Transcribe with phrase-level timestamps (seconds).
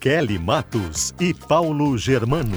[0.00, 2.56] Kelly Matos e Paulo Germano.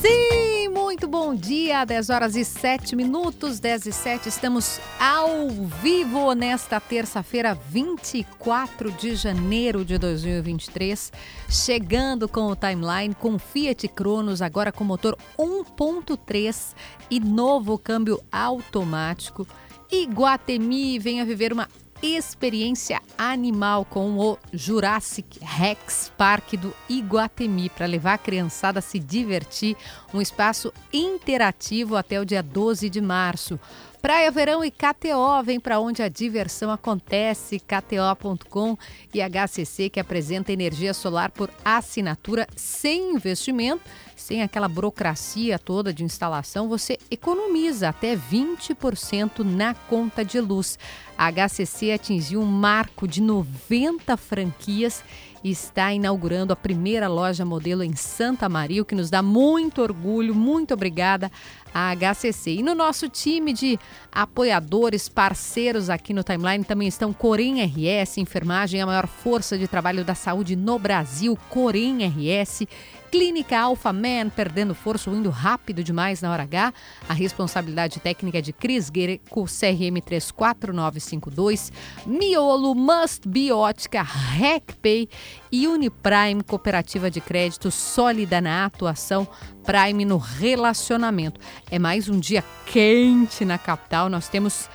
[0.00, 5.48] Sim, muito bom dia, 10 horas e 7 minutos, 10 e 7, estamos ao
[5.80, 11.12] vivo nesta terça-feira, 24 de janeiro de 2023,
[11.48, 16.74] chegando com o timeline com Fiat Cronos, agora com motor 1.3
[17.08, 19.46] e novo câmbio automático.
[19.92, 21.68] Iguatemi venha viver uma
[22.02, 28.98] experiência animal com o Jurassic Rex Park do Iguatemi para levar a criançada a se
[28.98, 29.76] divertir,
[30.12, 33.58] um espaço interativo até o dia 12 de março.
[34.02, 38.76] Praia Verão e KTO vem para onde a diversão acontece, kto.com
[39.14, 43.82] e HCC que apresenta energia solar por assinatura sem investimento,
[44.22, 50.78] sem aquela burocracia toda de instalação, você economiza até 20% na conta de luz.
[51.18, 55.04] A HCC atingiu um marco de 90 franquias
[55.44, 59.82] e está inaugurando a primeira loja modelo em Santa Maria, o que nos dá muito
[59.82, 60.34] orgulho.
[60.34, 61.30] Muito obrigada
[61.74, 62.52] à HCC.
[62.54, 63.78] E no nosso time de
[64.10, 70.04] apoiadores, parceiros aqui no Timeline também estão Corém RS, enfermagem, a maior força de trabalho
[70.04, 72.66] da saúde no Brasil, Corém RS.
[73.12, 76.72] Clínica Alpha Man, perdendo força ou indo rápido demais na hora H.
[77.06, 81.70] A responsabilidade técnica é de Cris Guereco, CRM 34952.
[82.06, 85.10] Miolo, Must Biótica, RecPay
[85.52, 89.28] e Uniprime, cooperativa de crédito sólida na atuação,
[89.62, 91.38] Prime no relacionamento.
[91.70, 94.08] É mais um dia quente na capital.
[94.08, 94.70] Nós temos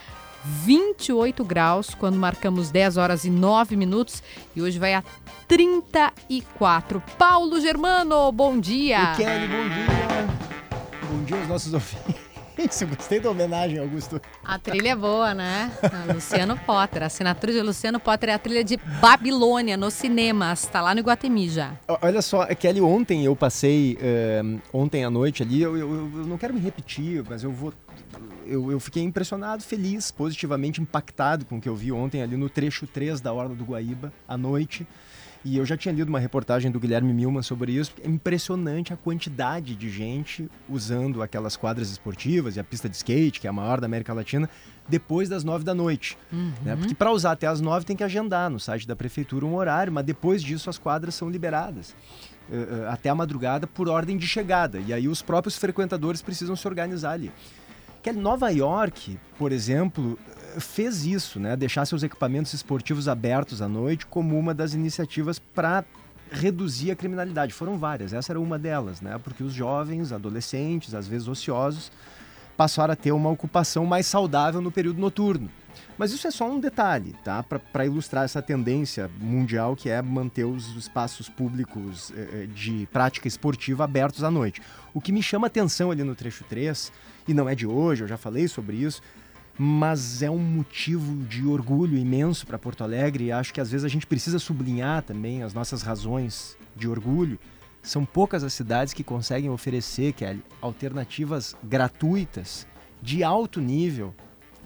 [0.64, 4.24] 28 graus quando marcamos 10 horas e 9 minutos
[4.56, 5.04] e hoje vai a
[5.48, 7.02] 34.
[7.18, 9.12] Paulo Germano, bom dia.
[9.12, 10.28] Oi, Kelly, bom dia.
[11.10, 12.28] Bom dia aos nossos ouvintes.
[12.98, 14.20] Gostei da homenagem, Augusto.
[14.44, 15.72] A trilha é boa, né?
[15.84, 17.04] A Luciano Potter.
[17.04, 20.64] A assinatura de Luciano Potter é a trilha de Babilônia nos cinemas.
[20.64, 21.74] Está lá no Iguatemi já.
[22.02, 26.38] Olha só, Kelly, ontem eu passei, uh, ontem à noite ali, eu, eu, eu, não
[26.38, 27.72] quero me repetir, mas eu vou.
[28.50, 32.50] Eu, eu fiquei impressionado, feliz, positivamente impactado com o que eu vi ontem ali no
[32.50, 34.88] trecho 3 da Orla do Guaíba, à noite.
[35.46, 37.94] E eu já tinha lido uma reportagem do Guilherme Milman sobre isso.
[38.04, 43.40] É impressionante a quantidade de gente usando aquelas quadras esportivas e a pista de skate,
[43.40, 44.50] que é a maior da América Latina,
[44.90, 46.18] depois das nove da noite.
[46.32, 46.52] Uhum.
[46.64, 46.76] Né?
[46.76, 49.94] Porque para usar até as nove tem que agendar no site da prefeitura um horário,
[49.94, 51.96] mas depois disso as quadras são liberadas.
[52.50, 54.80] Uh, até a madrugada por ordem de chegada.
[54.80, 57.32] E aí os próprios frequentadores precisam se organizar ali.
[58.08, 60.18] Que Nova York, por exemplo,
[60.58, 61.58] fez isso, né?
[61.58, 65.84] Deixar seus equipamentos esportivos abertos à noite como uma das iniciativas para
[66.32, 67.54] reduzir a criminalidade.
[67.54, 69.20] Foram várias, essa era uma delas, né?
[69.22, 71.92] Porque os jovens, adolescentes, às vezes ociosos,
[72.56, 75.50] passaram a ter uma ocupação mais saudável no período noturno.
[75.98, 77.44] Mas isso é só um detalhe, tá?
[77.44, 83.28] Para ilustrar essa tendência mundial que é manter os espaços públicos eh, eh, de prática
[83.28, 84.62] esportiva abertos à noite.
[84.94, 86.92] O que me chama atenção ali no trecho 3,
[87.28, 89.02] e não é de hoje, eu já falei sobre isso,
[89.58, 93.84] mas é um motivo de orgulho imenso para Porto Alegre e acho que às vezes
[93.84, 97.40] a gente precisa sublinhar também as nossas razões de orgulho.
[97.82, 102.68] São poucas as cidades que conseguem oferecer Kelly, alternativas gratuitas
[103.02, 104.14] de alto nível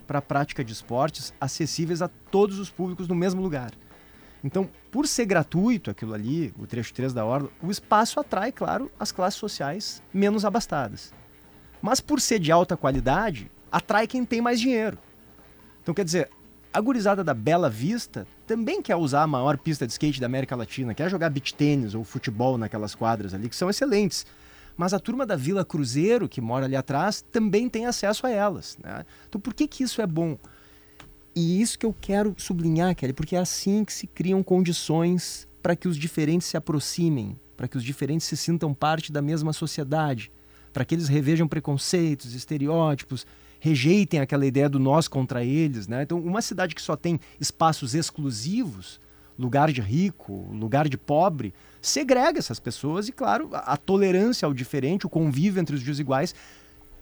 [0.06, 3.72] para a prática de esportes acessíveis a todos os públicos no mesmo lugar.
[4.44, 8.92] Então, por ser gratuito aquilo ali, o trecho 3 da Orla, o espaço atrai, claro,
[9.00, 11.14] as classes sociais menos abastadas.
[11.81, 14.97] Mas por ser de alta qualidade, atrai quem tem mais dinheiro.
[15.81, 16.30] Então, quer dizer,
[16.74, 20.56] a gurizada da Bela Vista também quer usar a maior pista de skate da América
[20.56, 24.25] Latina, quer jogar beach tênis ou futebol naquelas quadras ali, que são excelentes.
[24.78, 28.78] Mas a turma da Vila Cruzeiro, que mora ali atrás, também tem acesso a elas.
[28.81, 29.06] Né?
[29.28, 30.38] Então, por que, que isso é bom?
[31.36, 35.75] E isso que eu quero sublinhar, Kelly, porque é assim que se criam condições para
[35.75, 40.31] que os diferentes se aproximem, para que os diferentes se sintam parte da mesma sociedade,
[40.71, 43.25] para que eles revejam preconceitos, estereótipos,
[43.59, 45.88] rejeitem aquela ideia do nós contra eles.
[45.88, 46.03] Né?
[46.03, 49.00] Então, uma cidade que só tem espaços exclusivos,
[49.38, 54.53] lugar de rico, lugar de pobre, segrega essas pessoas e, claro, a, a tolerância ao
[54.53, 56.33] diferente, o convívio entre os desiguais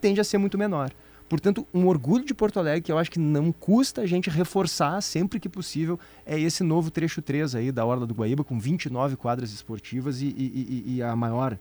[0.00, 0.90] tende a ser muito menor.
[1.30, 5.00] Portanto, um orgulho de Porto Alegre que eu acho que não custa a gente reforçar
[5.00, 9.14] sempre que possível é esse novo trecho 3 aí da Orla do Guaíba, com 29
[9.14, 11.56] quadras esportivas e, e, e a maior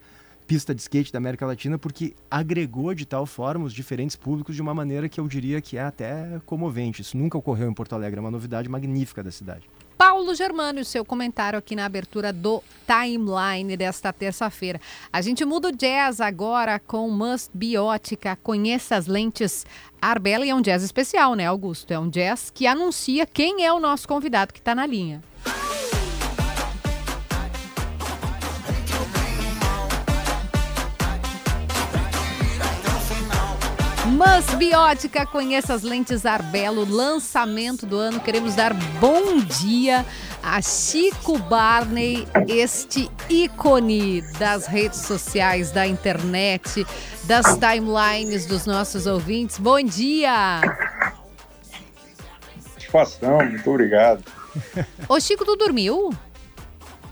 [0.49, 4.61] pista de skate da América Latina, porque agregou de tal forma os diferentes públicos de
[4.63, 7.03] uma maneira que eu diria que é até comovente.
[7.03, 9.69] Isso nunca ocorreu em Porto Alegre, é uma novidade magnífica da cidade.
[9.95, 14.81] Paulo Germano, seu comentário aqui na abertura do timeline desta terça-feira.
[15.13, 18.35] A gente muda o jazz agora com Must Biótica.
[18.41, 19.67] Conheça as lentes
[20.01, 21.91] Arbella é um jazz especial, né, Augusto?
[21.91, 25.21] É um jazz que anuncia quem é o nosso convidado que está na linha.
[34.19, 38.19] Mas Biótica, conheça as lentes Arbelo, lançamento do ano.
[38.19, 40.05] Queremos dar bom dia
[40.43, 46.85] a Chico Barney, este ícone das redes sociais, da internet,
[47.23, 49.57] das timelines dos nossos ouvintes.
[49.57, 50.59] Bom dia!
[52.73, 54.21] Satisfação, muito obrigado.
[55.07, 56.09] Ô Chico, tu dormiu?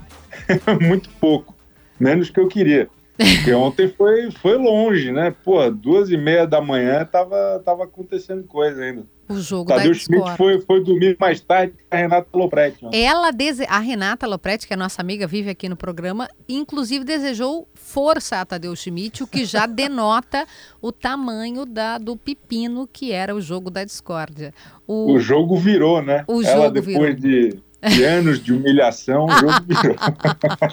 [0.81, 1.55] muito pouco,
[1.97, 2.89] menos que eu queria.
[3.17, 5.35] Porque ontem foi, foi longe, né?
[5.43, 9.05] Pô, duas e meia da manhã tava, tava acontecendo coisa ainda.
[9.29, 12.85] O jogo Tadeu da Schmidt foi, foi dormir mais tarde que a Renata Lopretti.
[12.93, 13.65] Ela dese...
[13.67, 18.45] A Renata Lopretti, que é nossa amiga, vive aqui no programa, inclusive desejou força a
[18.45, 20.45] Tadeu Schmidt, o que já denota
[20.81, 24.53] o tamanho da, do pepino que era o jogo da discórdia.
[24.87, 26.23] O, O jogo virou, né?
[26.25, 29.95] O Ela, jogo depois de, de anos de humilhação, o jogo virou.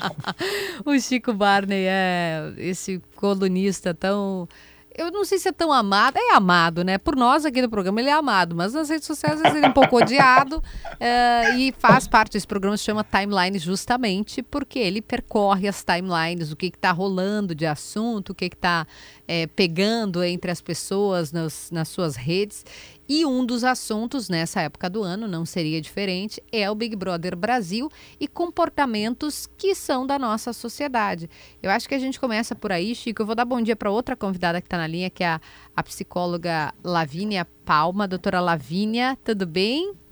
[0.86, 4.48] o Chico Barney é esse colunista tão.
[4.96, 6.98] Eu não sei se é tão amado, é amado, né?
[6.98, 9.66] Por nós aqui do programa ele é amado, mas nas redes sociais às vezes ele
[9.66, 10.62] é um pouco odiado
[11.00, 16.52] eh, e faz parte desse programa, se chama Timeline justamente porque ele percorre as timelines,
[16.52, 18.86] o que está rolando de assunto, o que está
[19.56, 22.64] pegando entre as pessoas nas, nas suas redes.
[23.08, 27.36] E um dos assuntos nessa época do ano, não seria diferente, é o Big Brother
[27.36, 31.28] Brasil e comportamentos que são da nossa sociedade.
[31.62, 33.22] Eu acho que a gente começa por aí, Chico.
[33.22, 35.40] Eu vou dar bom dia para outra convidada que está na linha, que é a,
[35.76, 38.08] a psicóloga Lavínia Palma.
[38.08, 40.03] Doutora Lavínia, tudo bem?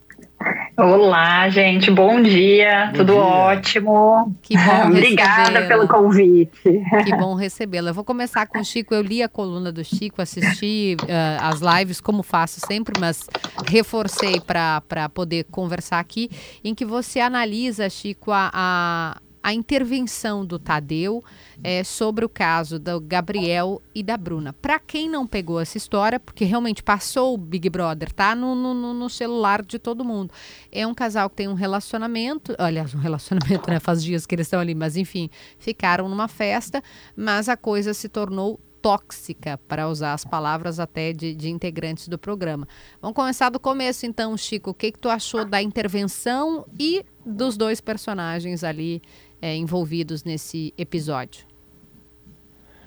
[0.76, 3.22] Olá, gente, bom dia, Bom tudo dia.
[3.22, 4.36] ótimo.
[4.42, 5.68] Que bom Obrigada recebê-la.
[5.68, 6.60] pelo convite.
[7.04, 7.90] Que bom recebê-la.
[7.90, 8.94] Eu vou começar com o Chico.
[8.94, 13.26] Eu li a coluna do Chico, assisti eh, as lives, como faço sempre, mas
[13.68, 16.30] reforcei para poder conversar aqui,
[16.64, 21.22] em que você analisa, Chico, a, a, a intervenção do Tadeu
[21.64, 24.52] eh, sobre o caso do Gabriel e da Bruna.
[24.52, 28.72] Para quem não pegou essa história, porque realmente passou o Big Brother, tá no, no,
[28.74, 30.32] no- no celular de todo mundo.
[30.70, 33.80] É um casal que tem um relacionamento, aliás, um relacionamento, né?
[33.80, 35.28] Faz dias que eles estão ali, mas enfim,
[35.58, 36.82] ficaram numa festa,
[37.16, 42.18] mas a coisa se tornou tóxica, para usar as palavras até de, de integrantes do
[42.18, 42.66] programa.
[43.00, 44.70] Vamos começar do começo, então, Chico.
[44.70, 49.00] O que, que tu achou da intervenção e dos dois personagens ali
[49.42, 51.44] eh, envolvidos nesse episódio?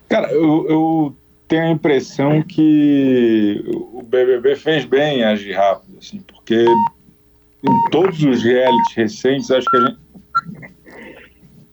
[0.09, 1.15] Cara, eu, eu
[1.47, 6.63] tenho a impressão que o BBB fez bem em agir rápido, assim, porque
[7.63, 9.97] em todos os realities recentes, acho que a gente.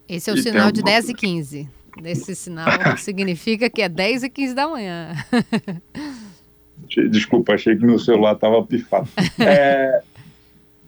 [0.09, 1.69] Esse é o E sinal de um- 10 e 15.
[2.05, 2.67] Esse sinal
[2.99, 5.13] significa que é 10 e 15 da manhã.
[7.11, 9.09] Desculpa, achei que meu celular estava pifado.
[9.39, 10.03] É,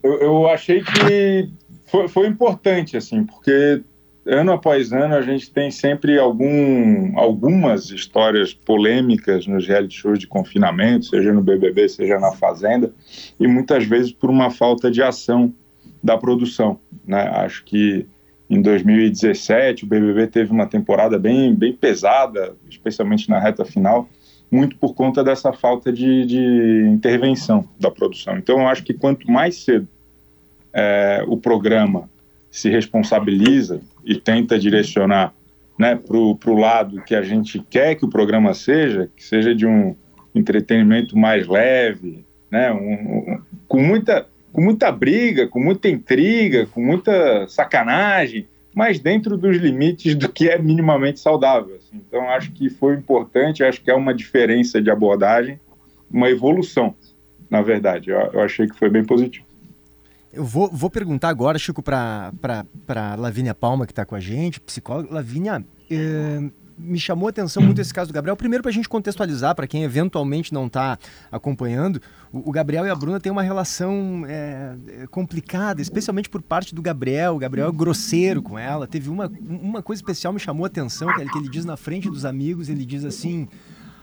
[0.03, 1.51] eu, eu achei que
[1.95, 3.81] foi, foi importante, assim, porque
[4.27, 10.27] ano após ano a gente tem sempre algum, algumas histórias polêmicas nos reality shows de
[10.27, 12.93] confinamento, seja no BBB, seja na Fazenda,
[13.39, 15.55] e muitas vezes por uma falta de ação
[16.03, 16.81] da produção.
[17.07, 17.21] Né?
[17.33, 18.09] Acho que
[18.51, 24.09] em 2017 o BBB teve uma temporada bem, bem pesada, especialmente na reta final,
[24.51, 28.37] muito por conta dessa falta de, de intervenção da produção.
[28.37, 29.87] Então, eu acho que quanto mais cedo
[30.75, 32.11] é, o programa
[32.51, 35.33] se responsabiliza e tenta direcionar
[35.79, 39.67] né, para o lado que a gente quer que o programa seja, que seja de
[39.67, 39.95] um
[40.35, 46.81] entretenimento mais leve, né, um, um, com, muita, com muita briga, com muita intriga, com
[46.81, 51.77] muita sacanagem, mas dentro dos limites do que é minimamente saudável.
[51.77, 52.03] assim.
[52.09, 55.61] Então, acho que foi importante, acho que é uma diferença de abordagem,
[56.11, 56.95] uma evolução,
[57.49, 58.11] na verdade.
[58.11, 59.47] Eu, eu achei que foi bem positivo.
[60.35, 62.33] Eu vou, vou perguntar agora, Chico, para
[63.17, 65.15] Lavínia Palma, que está com a gente, psicóloga.
[65.15, 68.37] Lavínia, eh, me chamou a atenção muito esse caso do Gabriel.
[68.37, 70.99] Primeiro, para a gente contextualizar, para quem eventualmente não está
[71.31, 76.75] acompanhando, o, o Gabriel e a Bruna têm uma relação eh, complicada, especialmente por parte
[76.75, 77.37] do Gabriel.
[77.37, 78.89] O Gabriel é grosseiro com ela.
[78.89, 81.77] Teve uma, uma coisa especial me chamou a atenção, que ele, que ele diz na
[81.77, 83.49] frente dos amigos, ele diz assim...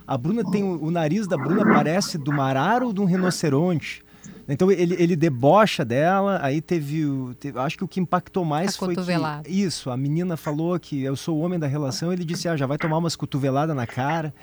[0.08, 4.04] A Bruna tem o, o nariz da Bruna parece do mar ou de um rinoceronte.
[4.54, 8.76] Então ele, ele debocha dela, aí teve, o- teve- Acho que o que impactou mais
[8.76, 9.02] A foi que.
[9.48, 12.66] Isso, a menina falou que eu sou o homem da relação, ele disse, ah, já
[12.66, 14.34] vai tomar umas cotoveladas na cara.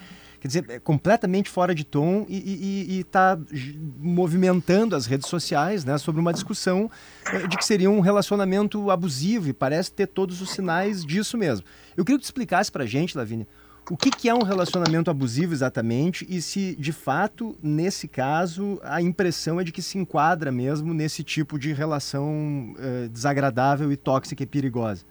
[0.41, 3.37] Quer dizer, é completamente fora de tom e está
[3.99, 6.91] movimentando as redes sociais né, sobre uma discussão
[7.33, 11.67] eh, de que seria um relacionamento abusivo e parece ter todos os sinais disso mesmo.
[11.97, 13.47] Eu queria que tu explicasse pra gente, Lavínia,
[13.91, 19.01] o que, que é um relacionamento abusivo exatamente e se, de fato, nesse caso, a
[19.01, 24.43] impressão é de que se enquadra mesmo nesse tipo de relação eh, desagradável e tóxica
[24.43, 25.05] e perigosa.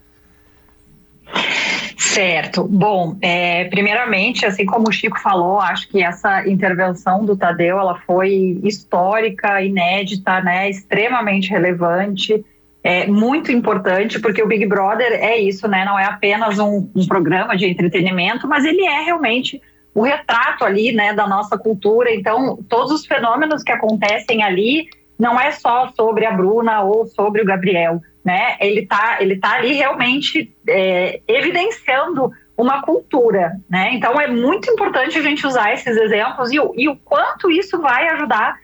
[1.97, 2.63] Certo.
[2.63, 7.99] Bom, é, primeiramente, assim como o Chico falou, acho que essa intervenção do Tadeu ela
[8.05, 12.43] foi histórica, inédita, né, extremamente relevante,
[12.87, 17.05] é muito importante, porque o Big Brother é isso, né, não é apenas um, um
[17.05, 19.61] programa de entretenimento, mas ele é realmente
[19.93, 22.09] o retrato ali, né, da nossa cultura.
[22.15, 24.87] Então, todos os fenômenos que acontecem ali
[25.19, 28.55] não é só sobre a Bruna ou sobre o Gabriel, né?
[28.61, 33.89] Ele tá, ele tá ali realmente é, evidenciando uma cultura, né?
[33.93, 38.07] Então é muito importante a gente usar esses exemplos e, e o quanto isso vai
[38.09, 38.55] ajudar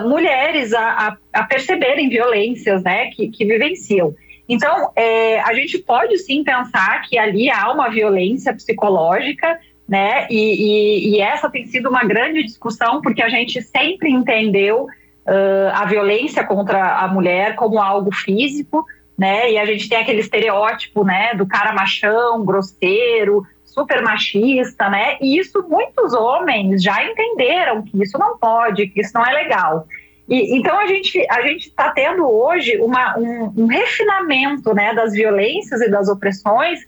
[0.00, 3.10] mulheres a, a- a perceberem violências, né?
[3.10, 4.14] Que, que vivenciam.
[4.48, 10.26] Então é, a gente pode sim pensar que ali há uma violência psicológica, né?
[10.30, 15.70] E, e- e essa tem sido uma grande discussão porque a gente sempre entendeu uh,
[15.74, 18.84] a violência contra a mulher como algo físico,
[19.18, 19.50] né?
[19.52, 23.44] E a gente tem aquele estereótipo, né, do cara machão, grosseiro,
[23.78, 25.16] super machista, né?
[25.20, 29.86] E isso muitos homens já entenderam que isso não pode, que isso não é legal.
[30.28, 35.12] E, então a gente a gente está tendo hoje uma, um, um refinamento, né, das
[35.12, 36.80] violências e das opressões.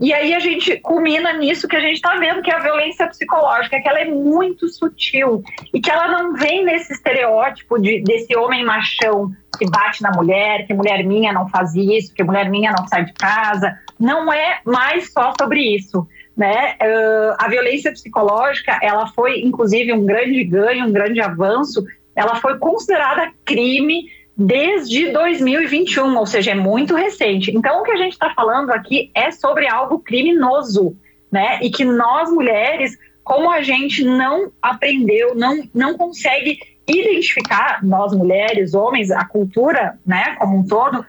[0.00, 3.06] E aí a gente culmina nisso que a gente está vendo, que é a violência
[3.06, 8.36] psicológica, que ela é muito sutil e que ela não vem nesse estereótipo de, desse
[8.36, 12.72] homem machão que bate na mulher, que mulher minha não faz isso, que mulher minha
[12.72, 13.78] não sai de casa.
[13.98, 16.04] Não é mais só sobre isso.
[16.42, 16.72] Né?
[16.82, 21.86] Uh, a violência psicológica, ela foi inclusive um grande ganho, um grande avanço.
[22.16, 24.06] Ela foi considerada crime
[24.36, 27.56] desde 2021, ou seja, é muito recente.
[27.56, 30.96] Então, o que a gente está falando aqui é sobre algo criminoso,
[31.30, 31.60] né?
[31.62, 36.58] E que nós mulheres, como a gente não aprendeu, não, não consegue
[36.88, 41.06] identificar, nós mulheres, homens, a cultura, né, como um todo,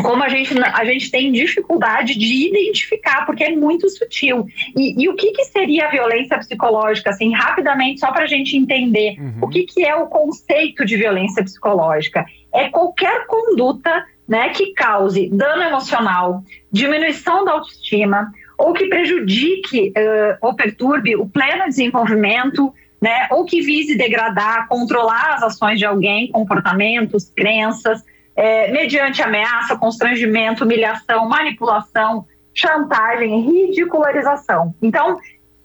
[0.00, 4.46] como a gente, a gente tem dificuldade de identificar, porque é muito sutil.
[4.76, 8.56] E, e o que, que seria a violência psicológica, assim, rapidamente, só para a gente
[8.56, 9.34] entender Uhum.
[9.42, 12.24] o que, que é o conceito de violência psicológica?
[12.52, 20.38] É qualquer conduta né, que cause dano emocional, diminuição da autoestima, ou que prejudique uh,
[20.40, 26.30] ou perturbe o pleno desenvolvimento, né, ou que vise degradar, controlar as ações de alguém,
[26.30, 28.02] comportamentos, crenças,
[28.36, 34.74] é, mediante ameaça, constrangimento, humilhação, manipulação, chantagem, ridicularização.
[34.80, 35.18] Então,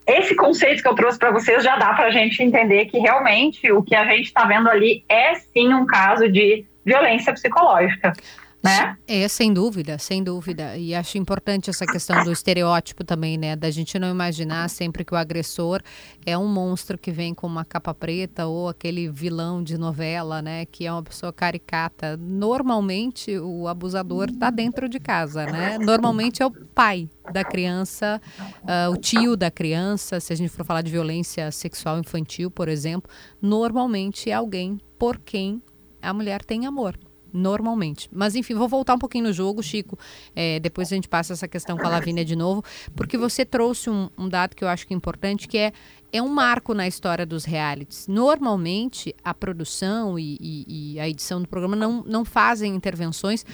[0.05, 3.71] esse conceito que eu trouxe para vocês já dá para a gente entender que realmente
[3.71, 8.13] o que a gente está vendo ali é sim um caso de violência psicológica.
[8.61, 8.97] Né?
[9.07, 10.77] É, sem dúvida, sem dúvida.
[10.77, 13.55] E acho importante essa questão do estereótipo também, né?
[13.55, 15.81] Da gente não imaginar sempre que o agressor
[16.25, 20.65] é um monstro que vem com uma capa preta ou aquele vilão de novela, né?
[20.65, 22.17] Que é uma pessoa caricata.
[22.17, 25.77] Normalmente o abusador está dentro de casa, né?
[25.79, 28.21] Normalmente é o pai da criança,
[28.63, 30.19] uh, o tio da criança.
[30.19, 33.09] Se a gente for falar de violência sexual infantil, por exemplo,
[33.41, 35.63] normalmente é alguém por quem
[36.01, 36.97] a mulher tem amor
[37.33, 38.09] normalmente.
[38.11, 39.97] Mas enfim, vou voltar um pouquinho no jogo, Chico.
[40.35, 42.63] É, depois a gente passa essa questão com a Lavínia de novo,
[42.95, 45.71] porque você trouxe um, um, dado que eu acho que é importante, que é,
[46.11, 48.07] é um marco na história dos realities.
[48.07, 53.45] Normalmente, a produção e, e, e a edição do programa não, não fazem intervenções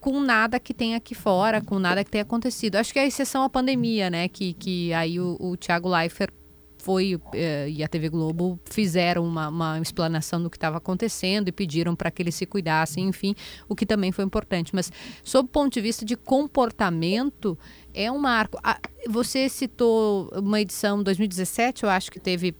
[0.00, 2.76] com nada que tem aqui fora, com nada que tenha acontecido.
[2.76, 4.28] Acho que é a exceção à pandemia, né?
[4.28, 6.32] Que, que aí o, o Thiago Leifert
[6.80, 11.52] foi eh, e a TV Globo fizeram uma, uma explanação do que estava acontecendo e
[11.52, 13.34] pediram para que eles se cuidassem, enfim,
[13.68, 14.74] o que também foi importante.
[14.74, 14.90] Mas,
[15.22, 17.58] sob o ponto de vista de comportamento,
[17.94, 18.58] é um marco.
[18.62, 18.78] Ah,
[19.08, 22.54] você citou uma edição 2017, eu acho que teve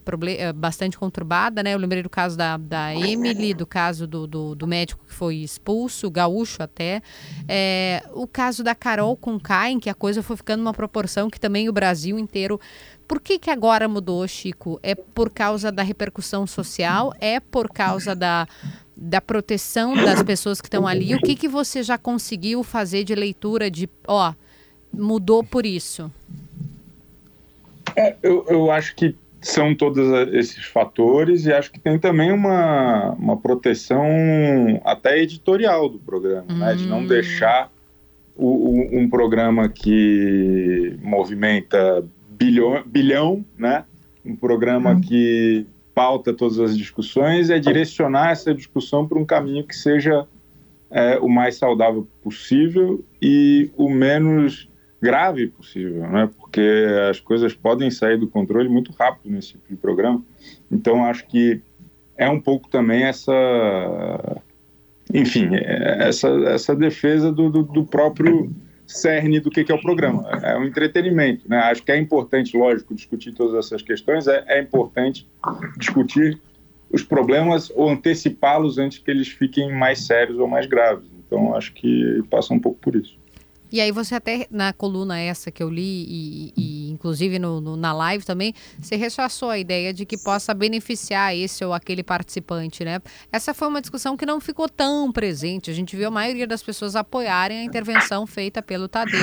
[0.54, 1.74] bastante conturbada, né?
[1.74, 5.36] Eu lembrei do caso da, da Emily, do caso do, do, do médico que foi
[5.36, 7.02] expulso, gaúcho até.
[7.48, 11.40] É, o caso da Carol com em que a coisa foi ficando uma proporção que
[11.40, 12.60] também o Brasil inteiro
[13.10, 14.78] por que, que agora mudou, Chico?
[14.84, 17.12] É por causa da repercussão social?
[17.18, 18.46] É por causa da,
[18.96, 21.12] da proteção das pessoas que estão ali?
[21.16, 24.32] O que, que você já conseguiu fazer de leitura de, ó,
[24.92, 26.10] mudou por isso?
[27.96, 33.12] É, eu, eu acho que são todos esses fatores e acho que tem também uma,
[33.12, 34.06] uma proteção
[34.84, 36.58] até editorial do programa, hum.
[36.58, 36.74] né?
[36.74, 37.06] De não hum.
[37.06, 37.72] deixar
[38.36, 43.84] o, o, um programa que movimenta bilhão, bilhão né?
[44.24, 45.00] Um programa hum.
[45.00, 50.26] que pauta todas as discussões é direcionar essa discussão para um caminho que seja
[50.90, 54.69] é, o mais saudável possível e o menos
[55.00, 56.28] grave possível, né?
[56.38, 60.22] Porque as coisas podem sair do controle muito rápido nesse tipo de programa.
[60.70, 61.60] Então acho que
[62.16, 63.32] é um pouco também essa,
[65.12, 68.54] enfim, essa, essa defesa do, do, do próprio
[68.86, 70.28] cerne do que, que é o programa.
[70.42, 71.58] É um entretenimento, né?
[71.58, 74.26] Acho que é importante, lógico, discutir todas essas questões.
[74.26, 75.26] É, é importante
[75.78, 76.38] discutir
[76.92, 81.08] os problemas ou antecipá-los antes que eles fiquem mais sérios ou mais graves.
[81.24, 83.19] Então acho que passa um pouco por isso.
[83.72, 87.76] E aí você até, na coluna essa que eu li, e, e inclusive no, no,
[87.76, 92.84] na live também, você rechaçou a ideia de que possa beneficiar esse ou aquele participante,
[92.84, 93.00] né?
[93.32, 95.70] Essa foi uma discussão que não ficou tão presente.
[95.70, 99.20] A gente viu a maioria das pessoas apoiarem a intervenção feita pelo Tadeu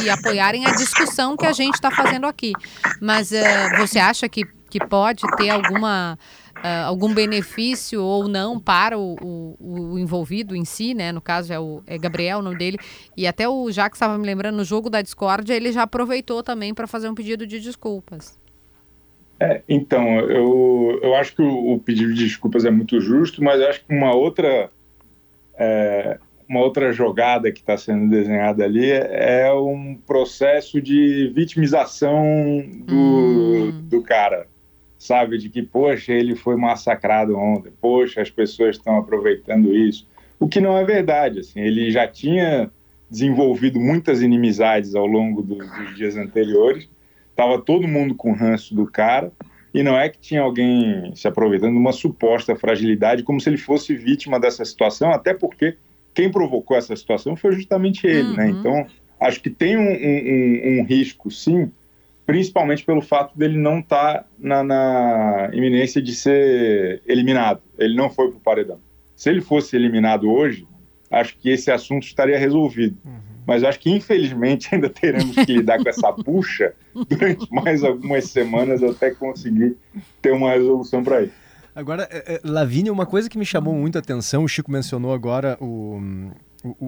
[0.00, 2.52] e, e apoiarem a discussão que a gente está fazendo aqui.
[3.00, 6.18] Mas uh, você acha que, que pode ter alguma
[6.58, 9.56] uh, algum benefício ou não para o, o,
[9.92, 11.12] o, envolvido em si, né?
[11.12, 12.78] No caso é o é Gabriel, o nome dele.
[13.16, 16.74] E até o Jacques estava me lembrando, no jogo da discórdia, ele já aproveitou também
[16.74, 18.38] para fazer um pedido de desculpas.
[19.38, 23.60] É, então, eu, eu acho que o, o, pedido de desculpas é muito justo, mas
[23.60, 24.70] acho que uma outra,
[25.58, 32.94] é, uma outra jogada que está sendo desenhada ali é um processo de vitimização do,
[32.94, 33.82] hum.
[33.88, 34.46] do cara
[34.98, 35.38] sabe?
[35.38, 40.06] De que, poxa, ele foi massacrado ontem, poxa, as pessoas estão aproveitando isso.
[40.38, 42.70] O que não é verdade, assim, ele já tinha
[43.10, 46.88] desenvolvido muitas inimizades ao longo do, dos dias anteriores,
[47.30, 49.32] estava todo mundo com ranço do cara,
[49.72, 53.58] e não é que tinha alguém se aproveitando de uma suposta fragilidade, como se ele
[53.58, 55.76] fosse vítima dessa situação, até porque
[56.14, 58.46] quem provocou essa situação foi justamente ele, né?
[58.46, 58.52] uhum.
[58.52, 58.58] né?
[58.58, 58.86] Então,
[59.20, 61.70] acho que tem um, um, um risco, sim,
[62.26, 67.62] principalmente pelo fato dele não estar tá na, na, iminência de ser eliminado.
[67.78, 68.80] Ele não foi para o paredão.
[69.14, 70.66] Se ele fosse eliminado hoje,
[71.10, 72.98] acho que esse assunto estaria resolvido.
[73.04, 73.36] Uhum.
[73.46, 76.74] Mas acho que, infelizmente, ainda teremos que lidar com essa bucha
[77.08, 79.76] durante mais algumas semanas até conseguir
[80.20, 81.46] ter uma resolução para isso.
[81.76, 85.12] Agora, é, é, Lavínia, uma coisa que me chamou muito a atenção, o Chico mencionou
[85.12, 86.00] agora o,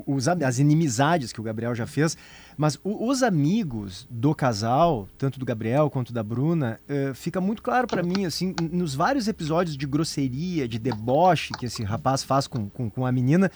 [0.07, 2.17] os, as inimizades que o Gabriel já fez,
[2.57, 7.87] mas os amigos do casal, tanto do Gabriel quanto da Bruna, uh, fica muito claro
[7.87, 12.69] para mim, assim, nos vários episódios de grosseria, de deboche que esse rapaz faz com,
[12.69, 13.51] com, com a menina,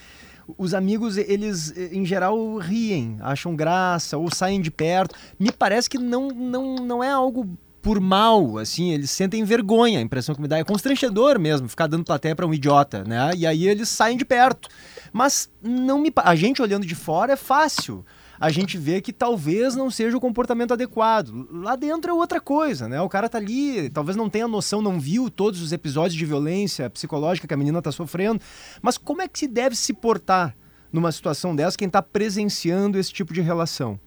[0.59, 5.15] os amigos, eles, eh, em geral, riem, acham graça ou saem de perto.
[5.39, 7.49] Me parece que não, não, não é algo
[7.83, 11.89] por mal, assim, eles sentem vergonha, a impressão que me dá é constrangedor mesmo, ficar
[11.89, 13.33] dando plateia para um idiota, né?
[13.37, 14.69] E aí eles saem de perto.
[15.13, 18.05] Mas não me a gente olhando de fora é fácil.
[18.41, 21.47] A gente vê que talvez não seja o comportamento adequado.
[21.53, 23.01] Lá dentro é outra coisa, né?
[23.01, 26.91] O cara tá ali, talvez não tenha noção, não viu todos os episódios de violência
[26.91, 28.41] psicológica que a menina tá sofrendo.
[28.81, 30.57] Mas como é que se deve se portar
[30.93, 34.01] numa situação dessa quem está presenciando esse tipo de relação?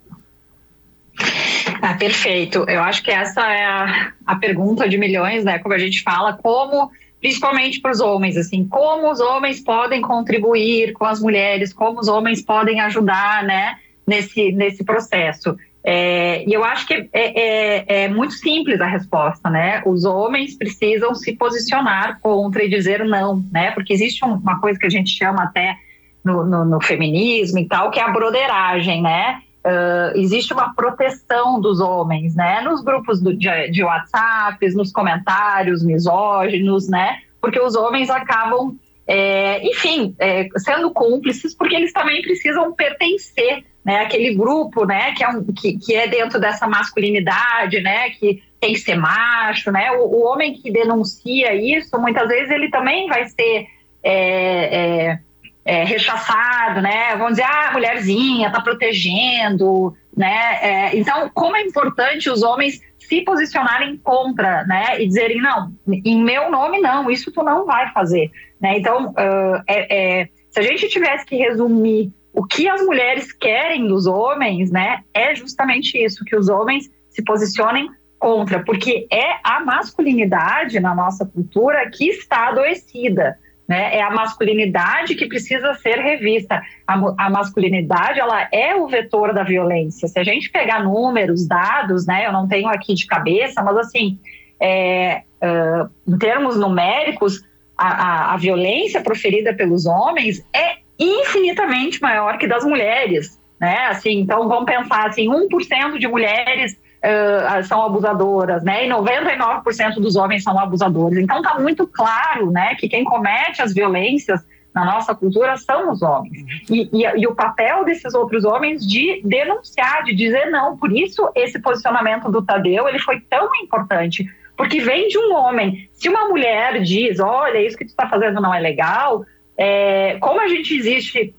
[1.82, 2.66] Ah, perfeito.
[2.68, 5.60] Eu acho que essa é a, a pergunta de milhões, né?
[5.60, 6.92] Como a gente fala, como
[7.26, 12.08] principalmente para os homens, assim, como os homens podem contribuir com as mulheres, como os
[12.08, 15.58] homens podem ajudar, né, nesse, nesse processo.
[15.84, 19.82] É, e eu acho que é, é, é, muito simples a resposta, né?
[19.88, 23.72] Os homens precisam se posicionar contra e dizer não, né?
[23.72, 25.78] Porque existe uma coisa que a gente chama até
[26.24, 29.42] no, no, no feminismo e tal, que é a broderagem, né?
[29.66, 32.62] Uh, existe uma proteção dos homens, né?
[32.62, 37.22] Nos grupos do, de, de WhatsApp, nos comentários misóginos, né?
[37.42, 44.02] Porque os homens acabam, é, enfim, é, sendo cúmplices, porque eles também precisam pertencer, né?
[44.02, 45.14] Aquele grupo, né?
[45.14, 48.12] Que é, um, que, que é dentro dessa masculinidade, né?
[48.12, 49.92] Que tem que ser macho, né?
[49.94, 53.66] O, o homem que denuncia isso, muitas vezes ele também vai ser
[54.04, 55.18] é,
[55.66, 57.16] é rechaçado, né?
[57.16, 60.60] Vão dizer, ah, mulherzinha, tá protegendo, né?
[60.62, 65.02] É, então, como é importante os homens se posicionarem contra, né?
[65.02, 68.30] E dizerem, não, em meu nome não, isso tu não vai fazer,
[68.62, 68.78] né?
[68.78, 74.06] Então, uh, é, se a gente tivesse que resumir o que as mulheres querem dos
[74.06, 75.00] homens, né?
[75.14, 81.26] É justamente isso, que os homens se posicionem contra, porque é a masculinidade na nossa
[81.26, 83.98] cultura que está adoecida, né?
[83.98, 86.62] É a masculinidade que precisa ser revista.
[86.88, 86.94] A,
[87.26, 90.08] a, masculinidade ela é o vetor da violência.
[90.08, 92.28] Se a gente pegar números, dados, né?
[92.28, 94.20] Eu não tenho aqui de cabeça, mas assim
[94.60, 97.44] é, uh, em termos numéricos,
[97.78, 103.88] a, a, a violência proferida pelos homens é infinitamente maior que das mulheres, né?
[103.88, 108.86] Assim, então vamos pensar assim, 1% de mulheres uh, são abusadoras, né?
[108.86, 111.20] E 99% dos homens são abusadores.
[111.20, 116.02] Então está muito claro, né, que quem comete as violências na nossa cultura são os
[116.02, 116.44] homens.
[116.70, 120.78] E, e, e, o papel desses outros homens de denunciar, de dizer não.
[120.78, 124.26] Por isso, esse posicionamento do Tadeu ele foi tão importante.
[124.58, 125.90] Porque vem de um homem.
[125.94, 129.26] Se uma mulher diz, olha, isso que tu está fazendo não é legal,
[129.58, 131.34] é, como a gente existe,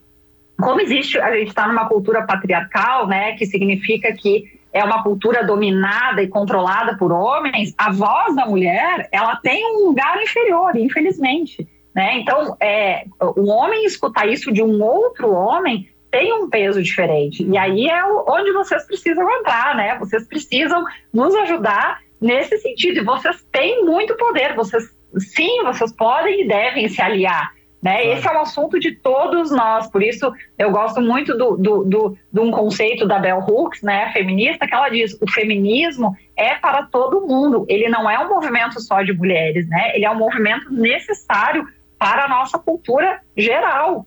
[0.58, 5.42] como existe, a gente está numa cultura patriarcal, né, que significa que é uma cultura
[5.42, 11.66] dominada e controlada por homens, a voz da mulher, ela tem um lugar inferior, infelizmente.
[11.94, 12.18] Né?
[12.18, 17.42] Então, é, o homem escutar isso de um outro homem tem um peso diferente.
[17.42, 19.98] E aí é onde vocês precisam entrar, né?
[19.98, 22.98] Vocês precisam nos ajudar nesse sentido.
[22.98, 24.54] E vocês têm muito poder.
[24.54, 24.84] Vocês,
[25.18, 27.55] sim, vocês podem e devem se aliar.
[27.82, 28.02] Né?
[28.02, 28.18] Claro.
[28.18, 32.18] Esse é um assunto de todos nós, por isso eu gosto muito do, do, do,
[32.32, 36.84] de um conceito da Bell Hooks, né, feminista, que ela diz: o feminismo é para
[36.84, 39.92] todo mundo, ele não é um movimento só de mulheres, né?
[39.94, 41.66] ele é um movimento necessário
[41.98, 44.06] para a nossa cultura geral.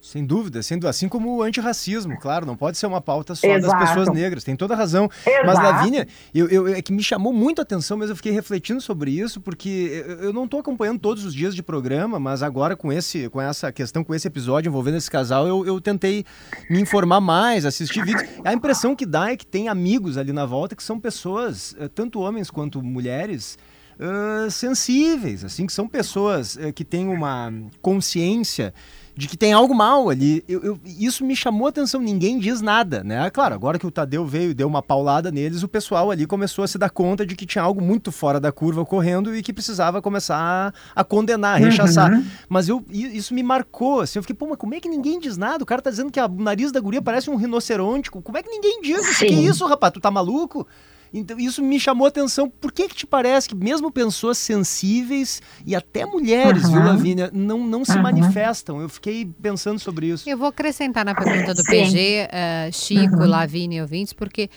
[0.00, 3.76] Sem dúvida, sendo assim como o antirracismo, claro, não pode ser uma pauta só Exato.
[3.76, 5.10] das pessoas negras, tem toda a razão.
[5.26, 5.46] Exato.
[5.46, 8.80] Mas, Lavínia, eu, eu, é que me chamou muito a atenção, mas eu fiquei refletindo
[8.80, 12.92] sobre isso, porque eu não estou acompanhando todos os dias de programa, mas agora com,
[12.92, 16.24] esse, com essa questão, com esse episódio envolvendo esse casal, eu, eu tentei
[16.70, 18.28] me informar mais, assistir vídeos.
[18.44, 21.88] A impressão que dá é que tem amigos ali na volta que são pessoas, eh,
[21.88, 23.58] tanto homens quanto mulheres,
[23.98, 28.72] uh, sensíveis, assim, que são pessoas uh, que têm uma consciência
[29.18, 30.44] de que tem algo mal ali.
[30.48, 33.28] Eu, eu, isso me chamou a atenção, ninguém diz nada, né?
[33.30, 36.62] Claro, agora que o Tadeu veio e deu uma paulada neles, o pessoal ali começou
[36.62, 39.52] a se dar conta de que tinha algo muito fora da curva ocorrendo e que
[39.52, 42.12] precisava começar a, a condenar, a rechaçar.
[42.12, 42.24] Uhum.
[42.48, 45.36] Mas eu, isso me marcou, assim, eu fiquei, pô, mas como é que ninguém diz
[45.36, 45.64] nada?
[45.64, 48.48] O cara tá dizendo que o nariz da guria parece um rinoceronte, como é que
[48.48, 49.04] ninguém diz?
[49.16, 49.26] Sim.
[49.26, 49.92] Que isso, rapaz?
[49.92, 50.64] Tu tá maluco?
[51.12, 52.48] Então, isso me chamou a atenção.
[52.48, 56.72] Por que, que te parece que mesmo pessoas sensíveis e até mulheres, uhum.
[56.72, 58.02] viu, Lavínia, não, não se uhum.
[58.02, 58.80] manifestam?
[58.80, 60.28] Eu fiquei pensando sobre isso.
[60.28, 61.70] Eu vou acrescentar na pergunta do Sim.
[61.70, 63.26] PG, uh, eh, Chico, uhum.
[63.26, 64.50] Lavínia e ouvintes, porque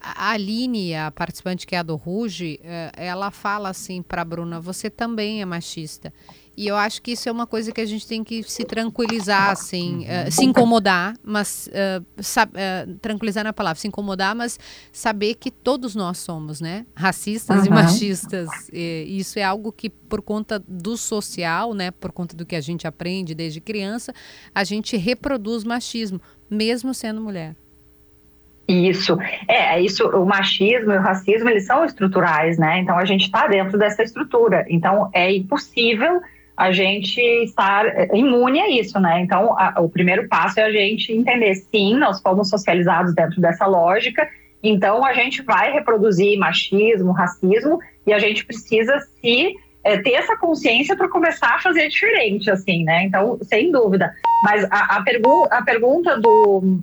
[0.00, 4.60] a Aline, a participante que é a do Ruge, uh, ela fala assim para Bruna:
[4.60, 6.12] você também é machista.
[6.54, 9.50] E eu acho que isso é uma coisa que a gente tem que se tranquilizar,
[9.50, 14.60] assim, uh, se incomodar, mas uh, uh, tranquilizar na palavra, se incomodar, mas
[14.92, 17.66] saber que todos nós somos, né, racistas uhum.
[17.66, 18.50] e machistas.
[18.70, 22.60] E isso é algo que por conta do social, né, por conta do que a
[22.60, 24.12] gente aprende desde criança,
[24.54, 27.56] a gente reproduz machismo, mesmo sendo mulher.
[28.68, 33.24] Isso, é, isso, o machismo e o racismo, eles são estruturais, né, então a gente
[33.24, 36.20] está dentro dessa estrutura, então é impossível
[36.56, 39.20] a gente estar imune a isso, né?
[39.20, 43.66] Então, a, o primeiro passo é a gente entender, sim, nós fomos socializados dentro dessa
[43.66, 44.28] lógica,
[44.62, 50.36] então a gente vai reproduzir machismo, racismo, e a gente precisa se é, ter essa
[50.36, 53.04] consciência para começar a fazer diferente, assim, né?
[53.04, 54.12] Então, sem dúvida.
[54.44, 56.80] Mas a, a, pergu a pergunta do,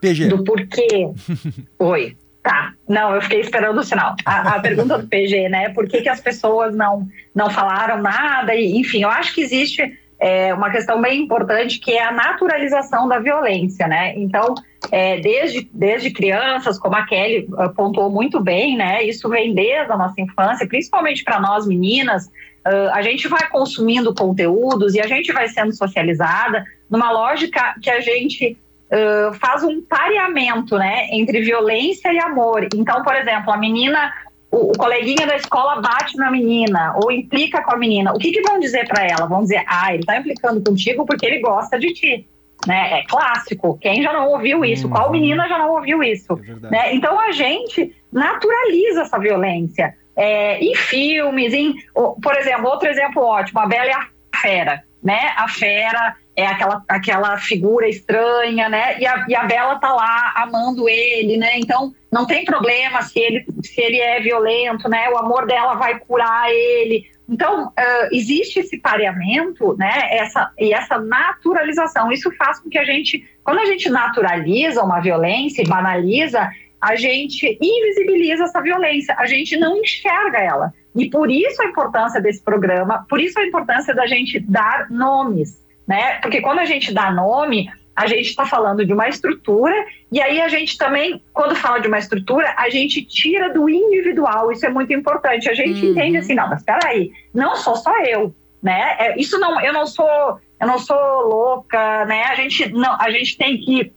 [0.00, 0.28] PG.
[0.28, 1.10] do porquê.
[1.78, 2.16] Oi.
[2.42, 4.14] Tá, não, eu fiquei esperando o sinal.
[4.24, 5.68] A, a pergunta do PG, né?
[5.70, 8.54] Por que, que as pessoas não, não falaram nada?
[8.54, 13.08] E, enfim, eu acho que existe é, uma questão bem importante que é a naturalização
[13.08, 14.14] da violência, né?
[14.16, 14.54] Então,
[14.90, 19.02] é, desde, desde crianças, como a Kelly pontuou muito bem, né?
[19.02, 22.26] Isso vem desde a nossa infância, principalmente para nós meninas.
[22.66, 27.88] Uh, a gente vai consumindo conteúdos e a gente vai sendo socializada numa lógica que
[27.88, 28.58] a gente
[28.90, 32.68] uh, faz um pareamento, né, entre violência e amor.
[32.74, 34.12] Então, por exemplo, a menina,
[34.50, 38.12] o, o, coleguinha da escola bate na menina ou implica com a menina.
[38.12, 39.26] O que, que vão dizer para ela?
[39.26, 42.28] Vão dizer, ah, ele está implicando contigo porque ele gosta de ti.
[42.66, 43.00] Né?
[43.00, 43.78] É clássico.
[43.80, 44.88] Quem já não ouviu isso?
[44.88, 45.12] Qual uhum.
[45.12, 46.38] menina já não ouviu isso?
[46.64, 46.94] É né?
[46.94, 49.94] Então a gente naturaliza essa violência.
[50.14, 54.82] É, em filmes, em, por exemplo, outro exemplo ótimo, a Bela e a Fera.
[55.02, 55.32] Né?
[55.36, 58.98] A Fera é aquela, aquela figura estranha, né?
[58.98, 61.58] E a, e a Bela tá lá amando ele, né?
[61.58, 65.08] Então não tem problema se ele, se ele é violento, né?
[65.10, 67.06] O amor dela vai curar ele.
[67.28, 70.08] Então uh, existe esse pareamento, né?
[70.10, 72.10] Essa e essa naturalização.
[72.10, 76.50] Isso faz com que a gente, quando a gente naturaliza uma violência e banaliza,
[76.80, 79.14] a gente invisibiliza essa violência.
[79.18, 80.74] A gente não enxerga ela.
[80.96, 85.60] E por isso a importância desse programa, por isso a importância da gente dar nomes
[85.90, 86.20] né?
[86.20, 89.74] Porque quando a gente dá nome, a gente está falando de uma estrutura,
[90.12, 94.52] e aí a gente também, quando fala de uma estrutura, a gente tira do individual,
[94.52, 95.48] isso é muito importante.
[95.48, 95.90] A gente uhum.
[95.90, 98.94] entende assim, não, mas peraí, não sou só eu, né?
[99.00, 102.22] É, isso não, eu não sou, eu não sou louca, né?
[102.26, 103.92] A gente não, a gente tem que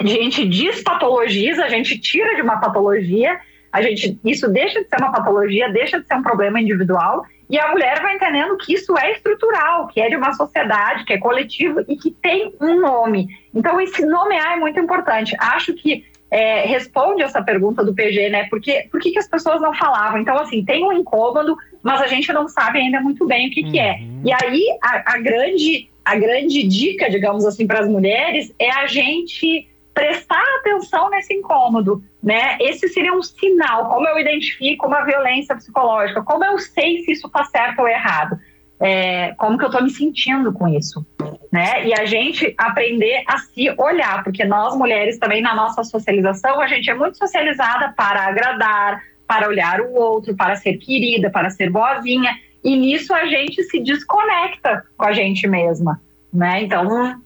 [0.00, 3.38] a gente despatologiza, a gente tira de uma patologia,
[3.72, 7.58] a gente isso deixa de ser uma patologia, deixa de ser um problema individual e
[7.58, 11.18] a mulher vai entendendo que isso é estrutural, que é de uma sociedade, que é
[11.18, 13.28] coletivo e que tem um nome.
[13.54, 15.34] Então, esse nomear é muito importante.
[15.38, 18.46] Acho que é, responde essa pergunta do PG, né?
[18.50, 20.20] Porque, por que, que as pessoas não falavam?
[20.20, 23.64] Então, assim, tem um incômodo, mas a gente não sabe ainda muito bem o que,
[23.64, 23.70] uhum.
[23.72, 23.92] que é.
[23.92, 24.22] Uhum.
[24.26, 28.86] E aí, a, a, grande, a grande dica, digamos assim, para as mulheres é a
[28.86, 29.66] gente
[29.98, 32.56] prestar atenção nesse incômodo, né?
[32.60, 37.26] Esse seria um sinal, como eu identifico uma violência psicológica, como eu sei se isso
[37.26, 38.38] está certo ou errado,
[38.78, 41.04] é, como que eu estou me sentindo com isso,
[41.52, 41.84] né?
[41.84, 46.68] E a gente aprender a se olhar, porque nós mulheres também na nossa socialização, a
[46.68, 51.70] gente é muito socializada para agradar, para olhar o outro, para ser querida, para ser
[51.70, 52.30] boazinha,
[52.62, 56.00] e nisso a gente se desconecta com a gente mesma,
[56.32, 56.62] né?
[56.62, 57.20] Então,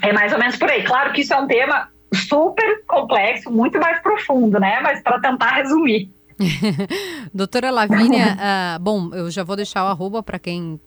[0.00, 0.84] é mais ou menos por aí.
[0.84, 4.80] Claro que isso é um tema super complexo, muito mais profundo, né?
[4.82, 6.10] Mas para tentar resumir.
[7.32, 10.80] Doutora Lavínia, uh, bom, eu já vou deixar o arroba para quem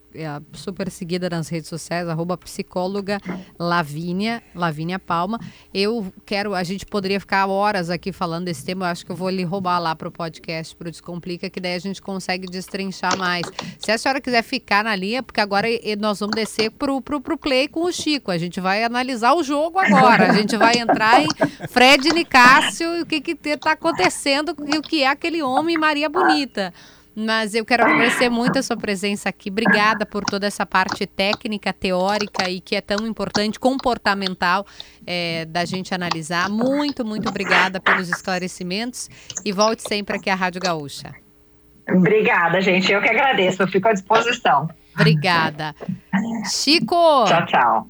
[0.54, 3.20] super seguida nas redes sociais, arroba psicóloga
[3.60, 5.40] Lavínia, Lavínia Palma.
[5.74, 9.16] Eu quero, a gente poderia ficar horas aqui falando desse tema, eu acho que eu
[9.16, 12.48] vou lhe roubar lá para o podcast, para o Descomplica, que daí a gente consegue
[12.48, 13.46] destrinchar mais.
[13.80, 15.68] Se a senhora quiser ficar na linha, porque agora
[16.00, 19.44] nós vamos descer pro, pro, pro play com o Chico, a gente vai analisar o
[19.44, 21.28] jogo agora, a gente vai entrar em
[21.70, 26.10] Fred Nicásio e o que que está acontecendo e o que é aquele homem Maria
[26.10, 26.74] Bonita.
[27.20, 29.50] Mas eu quero agradecer muito a sua presença aqui.
[29.50, 34.68] Obrigada por toda essa parte técnica, teórica e que é tão importante, comportamental,
[35.04, 36.48] é, da gente analisar.
[36.48, 39.10] Muito, muito obrigada pelos esclarecimentos
[39.44, 41.12] e volte sempre aqui à Rádio Gaúcha.
[41.90, 42.92] Obrigada, gente.
[42.92, 43.64] Eu que agradeço.
[43.64, 44.70] Eu fico à disposição.
[44.94, 45.74] Obrigada.
[46.52, 47.26] Chico!
[47.26, 47.88] Tchau, tchau.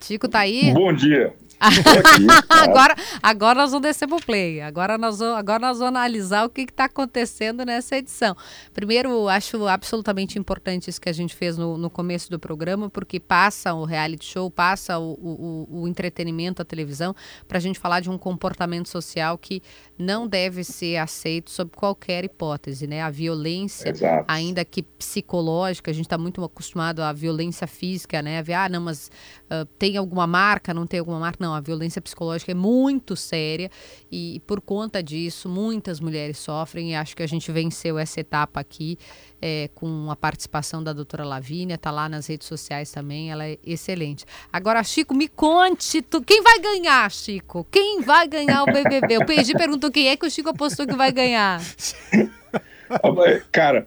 [0.00, 0.74] Chico tá aí?
[0.74, 1.36] Bom dia.
[2.48, 4.60] agora, agora nós vamos descer pro play.
[4.60, 8.36] Agora nós vamos, agora nós vamos analisar o que está acontecendo nessa edição.
[8.72, 13.20] Primeiro, acho absolutamente importante isso que a gente fez no, no começo do programa, porque
[13.20, 17.14] passa o reality show, passa o, o, o entretenimento, a televisão,
[17.46, 19.62] para a gente falar de um comportamento social que
[19.98, 23.02] não deve ser aceito sob qualquer hipótese, né?
[23.02, 24.24] A violência, Exato.
[24.26, 28.38] ainda que psicológica, a gente está muito acostumado à violência física, né?
[28.38, 29.10] A ver, ah, não, mas
[29.46, 31.38] uh, tem alguma marca, não tem alguma marca?
[31.40, 33.70] Não, a violência psicológica é muito séria
[34.10, 38.60] e, por conta disso, muitas mulheres sofrem e acho que a gente venceu essa etapa
[38.60, 38.98] aqui
[39.40, 43.58] é, com a participação da doutora Lavínia, tá lá nas redes sociais também, ela é
[43.64, 44.24] excelente.
[44.52, 47.66] Agora, Chico, me conte, tu, quem vai ganhar, Chico?
[47.70, 49.18] Quem vai ganhar o BBB?
[49.18, 51.60] O PG perguntou quem é que o Chico apostou que vai ganhar.
[53.50, 53.86] Cara,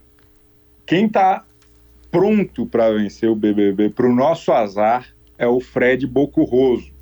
[0.85, 1.45] quem tá
[2.11, 6.94] pronto para vencer o BBB, para o nosso azar, é o Fred Bocurroso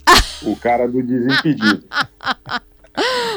[0.45, 1.83] o cara do Desimpedido.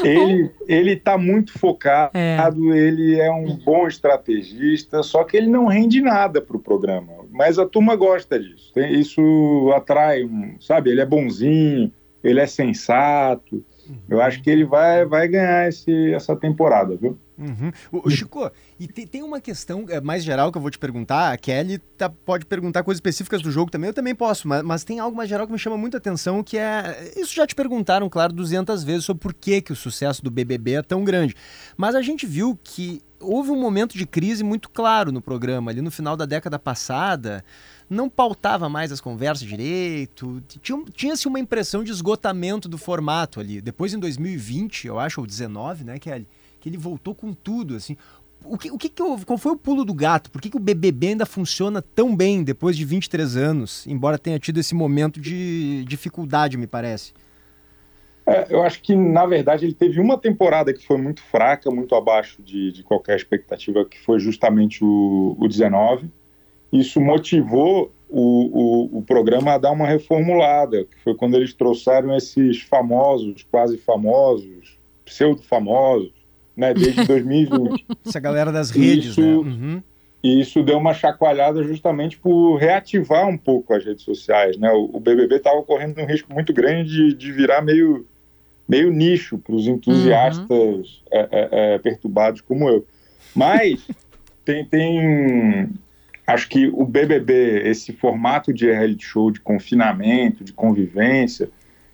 [0.03, 2.37] Ele, ele tá muito focado, é.
[2.77, 7.11] ele é um bom estrategista, só que ele não rende nada pro programa.
[7.31, 8.71] Mas a turma gosta disso.
[8.79, 10.91] Isso atrai, sabe?
[10.91, 11.91] Ele é bonzinho,
[12.23, 13.65] ele é sensato.
[14.07, 17.17] Eu acho que ele vai, vai ganhar esse, essa temporada, viu?
[17.37, 17.71] Uhum.
[17.91, 21.31] O, Chico, e te, tem uma questão é, mais geral que eu vou te perguntar.
[21.31, 24.83] A Kelly tá, pode perguntar coisas específicas do jogo também, eu também posso, mas, mas
[24.83, 27.13] tem algo mais geral que me chama muita atenção, que é.
[27.15, 30.73] Isso já te perguntaram, claro, 200 vezes sobre por que, que o sucesso do BBB
[30.73, 31.35] é tão grande.
[31.75, 35.81] Mas a gente viu que houve um momento de crise muito claro no programa, ali
[35.81, 37.43] no final da década passada
[37.89, 40.43] não pautava mais as conversas direito,
[40.93, 43.61] tinha-se uma impressão de esgotamento do formato ali.
[43.61, 46.27] Depois, em 2020, eu acho, ou 19, né, Kelly?
[46.67, 47.95] Que ele voltou com tudo, assim.
[48.43, 50.29] O que, o que, que qual foi o pulo do gato?
[50.29, 54.37] Por que, que o BBB ainda funciona tão bem depois de 23 anos, embora tenha
[54.37, 57.13] tido esse momento de dificuldade, me parece?
[58.25, 61.95] É, eu acho que, na verdade, ele teve uma temporada que foi muito fraca, muito
[61.95, 66.09] abaixo de, de qualquer expectativa, que foi justamente o, o 19.
[66.71, 72.15] Isso motivou o, o, o, programa a dar uma reformulada, que foi quando eles trouxeram
[72.15, 76.16] esses famosos, quase famosos, pseudo-famosos,
[76.57, 77.85] né, desde 2020.
[78.05, 79.27] Essa galera das redes, isso, né?
[79.27, 79.83] Uhum.
[80.23, 84.71] E isso deu uma chacoalhada justamente por reativar um pouco as redes sociais, né?
[84.71, 88.05] O, o BBB estava correndo um risco muito grande de, de virar meio,
[88.67, 90.87] meio nicho para os entusiastas uhum.
[91.11, 92.85] é, é, é, perturbados como eu.
[93.35, 93.87] Mas
[94.43, 95.69] tem, tem
[96.25, 101.49] acho que o BBB, esse formato de reality show de confinamento, de convivência,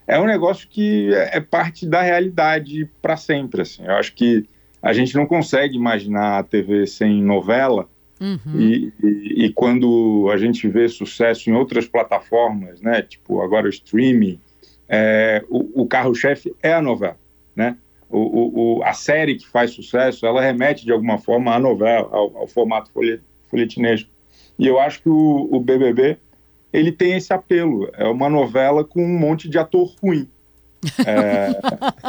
[0.08, 3.62] é um negócio que é, é parte da realidade para sempre.
[3.62, 3.86] Assim.
[3.86, 4.46] Eu acho que
[4.82, 7.88] a gente não consegue imaginar a TV sem novela.
[8.20, 8.60] Uhum.
[8.60, 13.70] E, e, e, quando a gente vê sucesso em outras plataformas, né, tipo agora o
[13.70, 14.40] streaming,
[14.88, 17.18] é, o, o carro-chefe é a novela,
[17.56, 17.76] né?
[18.10, 22.38] O, o, a série que faz sucesso, ela remete de alguma forma à novela, ao,
[22.38, 22.92] ao formato
[23.50, 24.10] folhetinesco.
[24.60, 26.18] E eu acho que o, o BBB
[26.74, 27.90] ele tem esse apelo.
[27.94, 30.28] É uma novela com um monte de ator ruim.
[31.06, 31.60] É,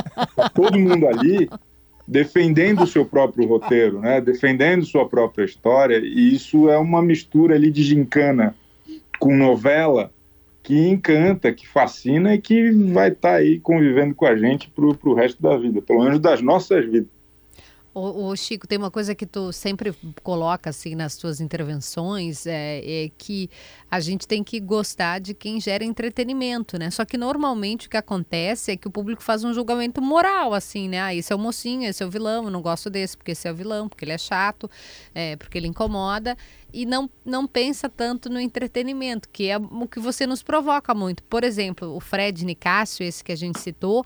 [0.54, 1.48] todo mundo ali
[2.06, 4.20] defendendo o seu próprio roteiro, né?
[4.20, 8.54] defendendo sua própria história, e isso é uma mistura ali de gincana
[9.18, 10.10] com novela
[10.62, 14.84] que encanta, que fascina e que vai estar tá aí convivendo com a gente para
[14.84, 17.08] o resto da vida, pelo menos das nossas vidas.
[17.96, 23.10] O, Chico, tem uma coisa que tu sempre coloca assim nas tuas intervenções, é, é,
[23.16, 23.48] que
[23.88, 26.90] a gente tem que gostar de quem gera entretenimento, né?
[26.90, 30.88] Só que normalmente o que acontece é que o público faz um julgamento moral, assim,
[30.88, 31.00] né?
[31.00, 33.46] Ah, esse é o mocinho, esse é o vilão, eu não gosto desse porque esse
[33.46, 34.68] é o vilão, porque ele é chato,
[35.14, 36.36] é, porque ele incomoda
[36.72, 41.22] e não, não pensa tanto no entretenimento, que é o que você nos provoca muito.
[41.22, 44.04] Por exemplo, o Fred Nicásio, esse que a gente citou,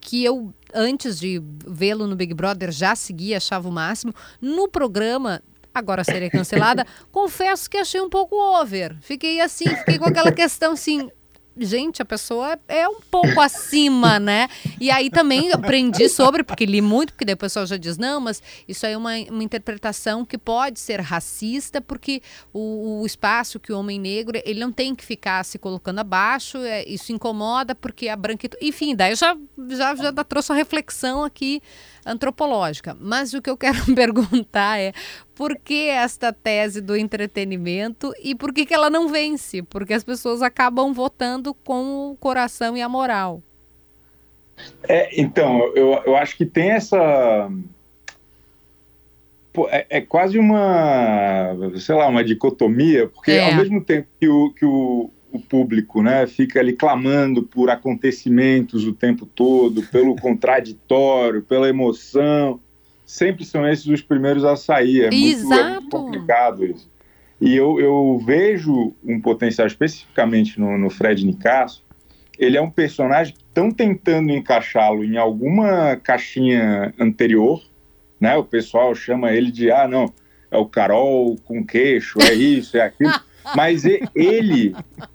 [0.00, 4.14] que eu, antes de vê-lo no Big Brother, já seguia, achava o máximo.
[4.40, 5.42] No programa,
[5.74, 8.96] agora seria cancelada, confesso que achei um pouco over.
[9.00, 11.10] Fiquei assim, fiquei com aquela questão assim,
[11.58, 14.48] gente, a pessoa é um pouco acima, né?
[14.80, 18.20] E aí também aprendi sobre, porque li muito, porque depois o pessoal já diz, não,
[18.20, 23.58] mas isso aí é uma, uma interpretação que pode ser racista, porque o, o, espaço
[23.60, 27.74] que o homem negro, ele não tem que ficar se colocando abaixo, é, isso incomoda,
[27.74, 28.64] porque a branquitude...
[28.64, 29.36] Enfim, daí já,
[29.70, 31.62] já, já trouxe uma reflexão aqui
[32.06, 32.96] antropológica.
[32.98, 34.92] Mas o que eu quero perguntar é
[35.34, 39.62] por que esta tese do entretenimento e por que, que ela não vence?
[39.62, 43.42] Porque as pessoas acabam votando com o coração e a moral.
[44.88, 47.50] É, então, eu, eu acho que tem essa.
[49.52, 53.50] Pô, é, é, quase uma, sei lá, uma dicotomia, porque é.
[53.50, 55.15] ao mesmo tempo que o, que o, o
[55.48, 56.26] público, né?
[56.26, 62.60] Fica ali clamando por acontecimentos o tempo todo, pelo contraditório, pela emoção.
[63.04, 65.04] Sempre são esses os primeiros a sair.
[65.04, 66.90] É, muito, é muito, complicado isso.
[67.40, 71.84] E eu, eu, vejo um potencial especificamente no, no Fred Nicasso.
[72.38, 77.62] Ele é um personagem que estão tentando encaixá-lo em alguma caixinha anterior,
[78.20, 78.36] né?
[78.36, 80.12] O pessoal chama ele de ah, não,
[80.50, 83.12] é o Carol com queixo, é isso, é aquilo.
[83.54, 84.74] Mas ele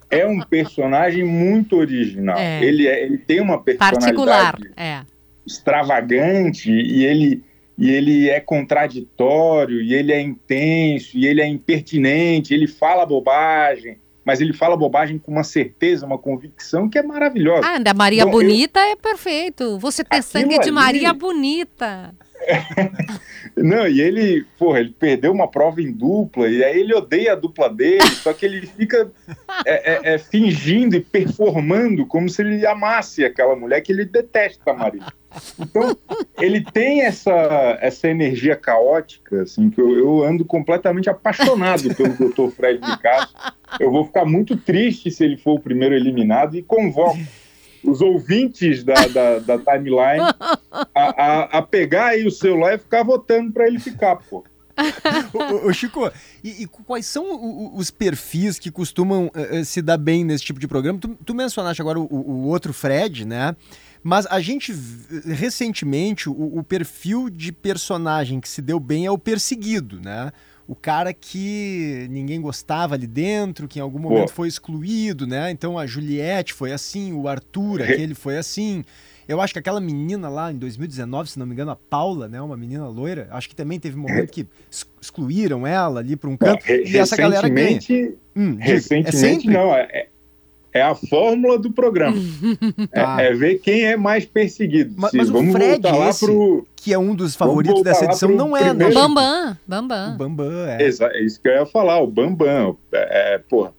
[0.10, 2.38] é um personagem muito original.
[2.38, 2.64] É.
[2.64, 5.02] Ele, é, ele tem uma personalidade Particular, é.
[5.46, 7.44] extravagante e ele,
[7.78, 13.98] e ele é contraditório, e ele é intenso, e ele é impertinente, ele fala bobagem,
[14.24, 17.66] mas ele fala bobagem com uma certeza, uma convicção que é maravilhosa.
[17.66, 18.92] Ah, da Maria então, Bonita eu...
[18.92, 19.80] é perfeito.
[19.80, 20.72] Você tem sangue de ali...
[20.72, 22.14] Maria Bonita.
[23.56, 27.36] Não, e ele, porra, ele perdeu uma prova em dupla, e aí ele odeia a
[27.36, 29.12] dupla dele, só que ele fica
[29.66, 34.74] é, é, é, fingindo e performando como se ele amasse aquela mulher que ele detesta,
[34.74, 35.06] Maria.
[35.58, 35.96] Então,
[36.40, 42.54] ele tem essa, essa energia caótica, assim, que eu, eu ando completamente apaixonado pelo Dr.
[42.54, 43.34] Fred Picasso.
[43.80, 47.20] Eu vou ficar muito triste se ele for o primeiro eliminado e convoco
[47.84, 50.24] os ouvintes da, da, da timeline
[50.72, 54.44] a, a, a, pegar aí o celular e ficar votando para ele ficar, pô.
[55.66, 56.10] ô, Chico,
[56.44, 60.68] e, e, quais são os perfis que costumam uh, se dar bem nesse tipo de
[60.68, 61.00] programa?
[61.00, 63.56] Tu, tu mencionaste agora o, o, outro Fred, né?
[64.04, 64.74] Mas a gente,
[65.26, 70.32] recentemente, o, o perfil de personagem que se deu bem é o perseguido, né?
[70.68, 74.36] O cara que ninguém gostava ali dentro, que em algum momento Pô.
[74.36, 75.52] foi excluído, né?
[75.52, 78.84] Então a Juliette foi assim, o Arthur, aquele foi assim.
[79.28, 82.42] Eu acho que aquela menina lá em 2019, se não me engano, a Paula, né,
[82.42, 84.46] uma menina loira, acho que também teve um momento que
[85.00, 87.80] excluíram ela ali para um canto e essa galera ganha.
[88.36, 90.08] Hum, recentemente é não, é,
[90.74, 92.18] é a fórmula do programa.
[92.94, 93.22] tá.
[93.22, 94.94] é, é, ver quem é mais perseguido.
[94.98, 96.66] Mas, mas o Fred, esse, pro...
[96.76, 98.92] que é um dos favoritos dessa edição, não é, né?
[98.92, 100.14] Bambam, Bambam.
[100.14, 100.84] O Bambam, é.
[100.84, 102.78] é isso que eu ia falar, o Bambam.
[102.92, 103.74] É, é, porra,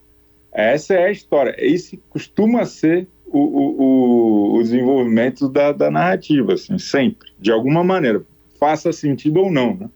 [0.52, 1.54] essa é a história.
[1.58, 8.22] Esse costuma ser o, o, o desenvolvimento da, da narrativa, assim, sempre, de alguma maneira.
[8.60, 9.88] Faça sentido ou não, né?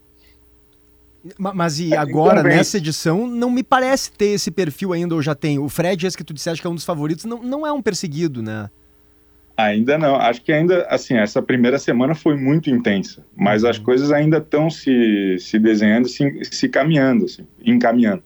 [1.37, 5.35] Mas e é, agora, nessa edição, não me parece ter esse perfil ainda, ou já
[5.35, 5.59] tem.
[5.59, 7.81] O Fred, esse que tu disseste que é um dos favoritos, não, não é um
[7.81, 8.69] perseguido, né?
[9.55, 10.15] Ainda não.
[10.15, 13.69] Acho que ainda, assim, essa primeira semana foi muito intensa, mas uhum.
[13.69, 18.21] as coisas ainda estão se, se desenhando, se, se caminhando, assim, encaminhando.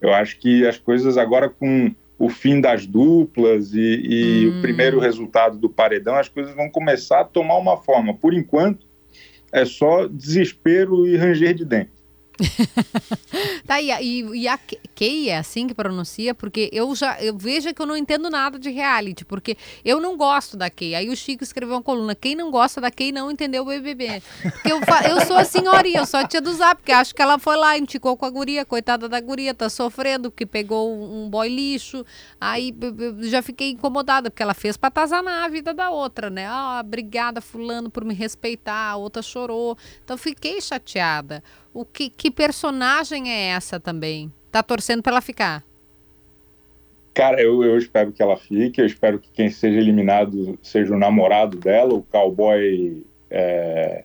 [0.00, 4.58] Eu acho que as coisas agora com o fim das duplas e, e hum.
[4.58, 8.14] o primeiro resultado do paredão, as coisas vão começar a tomar uma forma.
[8.14, 8.86] Por enquanto,
[9.50, 11.99] é só desespero e ranger de dentro.
[13.66, 14.58] tá, e, e, e a
[14.94, 16.34] Kay é assim que pronuncia?
[16.34, 20.16] Porque eu já eu vejo que eu não entendo nada de reality, porque eu não
[20.16, 20.94] gosto da Kay.
[20.94, 24.22] Aí o Chico escreveu uma coluna: quem não gosta da Kay não entendeu o BBB.
[24.42, 27.38] Porque eu, eu sou a senhorinha, eu só tinha do zap, porque acho que ela
[27.38, 31.48] foi lá, indicou com a guria, coitada da guria, tá sofrendo, porque pegou um boy
[31.48, 32.04] lixo.
[32.40, 32.74] Aí
[33.22, 36.46] já fiquei incomodada, porque ela fez pra atazanar a vida da outra, né?
[36.46, 39.76] Ah, obrigada, Fulano, por me respeitar, a outra chorou.
[40.04, 41.42] Então fiquei chateada.
[41.72, 44.32] O que, que personagem é essa também?
[44.50, 45.64] Tá torcendo para ela ficar?
[47.14, 48.80] Cara, eu, eu espero que ela fique.
[48.80, 54.04] Eu espero que quem seja eliminado seja o namorado dela, o cowboy é,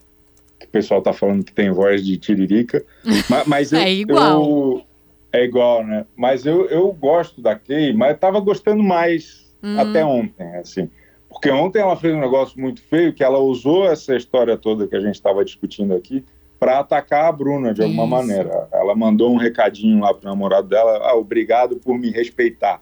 [0.60, 2.84] que o pessoal tá falando que tem voz de tiririca.
[3.30, 4.44] Mas, mas eu, é igual.
[4.44, 4.86] Eu,
[5.32, 6.06] é igual, né?
[6.16, 9.80] Mas eu, eu gosto da Kay, mas tava gostando mais hum.
[9.80, 10.90] até ontem, assim.
[11.28, 14.96] Porque ontem ela fez um negócio muito feio, que ela usou essa história toda que
[14.96, 16.24] a gente estava discutindo aqui
[16.66, 18.28] para atacar a Bruna de alguma Isso.
[18.28, 18.68] maneira.
[18.74, 22.82] Ela mandou um recadinho lá pro namorado dela, ah, obrigado por me respeitar.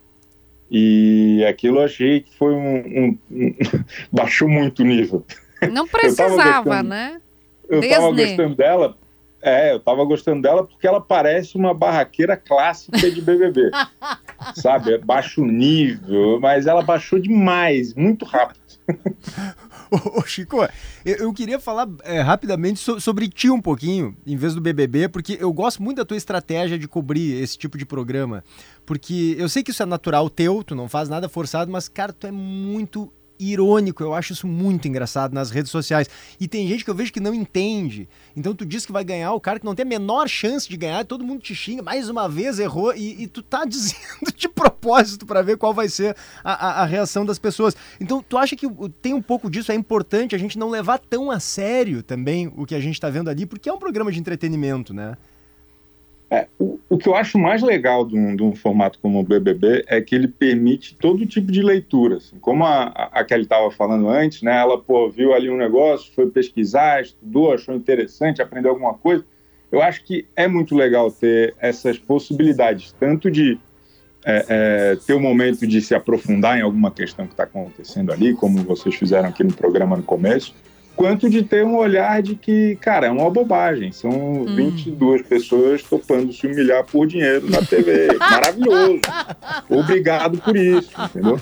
[0.71, 3.55] E aquilo eu achei que foi um, um, um
[4.09, 5.25] baixou muito o nível.
[5.69, 7.21] Não precisava, eu né?
[7.67, 7.95] Eu Desne.
[7.95, 8.97] tava gostando dela.
[9.45, 13.71] É, eu tava gostando dela porque ela parece uma barraqueira clássica de BBB.
[14.55, 14.93] sabe?
[14.93, 18.61] É baixo nível, mas ela baixou demais, muito rápido.
[19.91, 20.57] Ô, Chico,
[21.05, 25.07] eu, eu, queria falar é, rapidamente so, sobre ti um pouquinho, em vez do BBB,
[25.07, 28.43] porque eu gosto muito da tua estratégia de cobrir esse tipo de programa.
[28.85, 32.11] Porque eu sei que isso é natural teu, tu não faz nada forçado, mas, cara,
[32.11, 34.03] tu é muito irônico.
[34.03, 36.09] Eu acho isso muito engraçado nas redes sociais.
[36.39, 38.07] E tem gente que eu vejo que não entende.
[38.35, 40.77] Então tu diz que vai ganhar, o cara que não tem a menor chance de
[40.77, 44.47] ganhar, todo mundo te xinga, mais uma vez errou, e, e tu tá dizendo de
[44.47, 47.75] propósito para ver qual vai ser a, a, a, reação das pessoas.
[47.99, 48.67] Então tu acha que
[49.01, 52.65] tem um pouco disso, é importante a gente não levar tão a sério também o
[52.65, 55.17] que a gente tá vendo ali, porque é um programa de entretenimento, né?
[56.33, 59.23] É, o, o, que eu acho mais legal de um, de um, formato como o
[59.23, 62.17] BBB é que ele permite todo tipo de leitura.
[62.17, 62.39] Assim.
[62.39, 66.27] Como a, a Kelly estava falando antes, né, ela pô, viu ali um negócio, foi
[66.31, 69.23] pesquisar, estudou, achou interessante, aprendeu alguma coisa.
[69.71, 73.59] Eu acho que é muito legal ter essas possibilidades, tanto de
[74.25, 78.11] é, é, ter o um momento de se aprofundar em alguma questão que está acontecendo
[78.11, 80.55] ali, como vocês fizeram aqui no programa no começo,
[80.95, 83.91] quanto de ter um olhar de que, cara, é uma bobagem.
[83.91, 84.55] São hum.
[84.55, 88.07] 22 pessoas topando se humilhar por dinheiro na TV.
[88.19, 89.01] Maravilhoso.
[89.69, 91.39] Obrigado por isso, entendeu?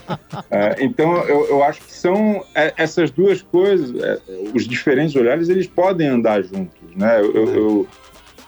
[0.50, 4.20] É, então, eu, eu, acho que são é, essas duas coisas, é,
[4.54, 7.20] os diferentes olhares, eles podem andar juntos, né?
[7.20, 7.88] Eu, eu, eu,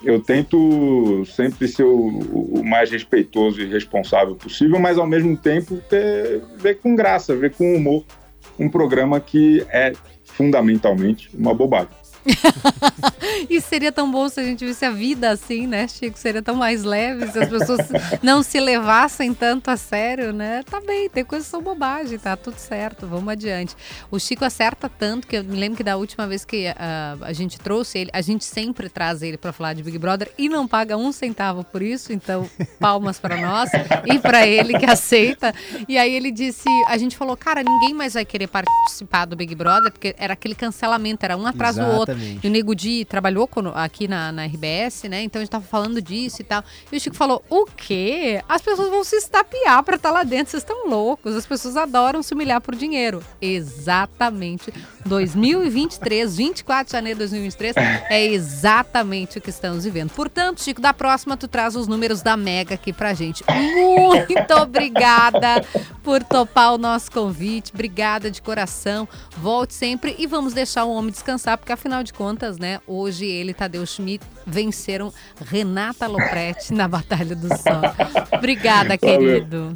[0.03, 5.77] eu tento sempre ser o, o, mais respeitoso e responsável possível, mas ao mesmo tempo
[5.89, 8.03] ter, ver com graça, ver com humor
[8.59, 9.93] um programa que é
[10.33, 12.02] fundamentalmente uma bobagem.
[13.49, 16.17] e seria tão bom se a gente visse a vida assim, né, Chico?
[16.17, 17.79] Seria tão mais leve se as pessoas
[18.21, 20.63] não se levassem tanto a sério, né?
[20.63, 23.75] Tá bem, tem coisas que são bobagem, tá tudo certo, vamos adiante.
[24.09, 27.33] O Chico acerta tanto que eu me lembro que da última vez que uh, a
[27.33, 30.67] gente trouxe ele, a gente sempre traz ele para falar de Big Brother e não
[30.67, 32.49] paga um centavo por isso, então
[32.79, 33.69] palmas para nós
[34.05, 35.53] e para ele que aceita.
[35.87, 39.53] E aí ele disse, a gente falou, cara, ninguém mais vai querer participar do Big
[39.55, 42.12] Brother porque era aquele cancelamento, era um atrás do outro.
[42.43, 45.23] E o Nego Di trabalhou aqui na, na RBS, né?
[45.23, 46.63] Então a gente tava falando disso e tal.
[46.91, 48.41] E o Chico falou: o quê?
[48.47, 50.51] As pessoas vão se estapear pra estar tá lá dentro.
[50.51, 51.35] Vocês estão loucos.
[51.35, 53.23] As pessoas adoram se humilhar por dinheiro.
[53.41, 54.73] Exatamente.
[55.05, 57.75] 2023, 24 de janeiro de 2023,
[58.09, 60.11] é exatamente o que estamos vivendo.
[60.11, 63.43] Portanto, Chico, da próxima tu traz os números da Mega aqui pra gente.
[63.49, 65.63] Muito obrigada
[66.03, 67.71] por topar o nosso convite.
[67.73, 69.07] Obrigada de coração.
[69.37, 73.51] Volte sempre e vamos deixar o homem descansar, porque afinal de contas, né, hoje ele
[73.51, 75.13] e Tadeu Schmidt venceram
[75.45, 77.81] Renata Lopretti na Batalha do Sol.
[78.31, 79.73] Obrigada, querido.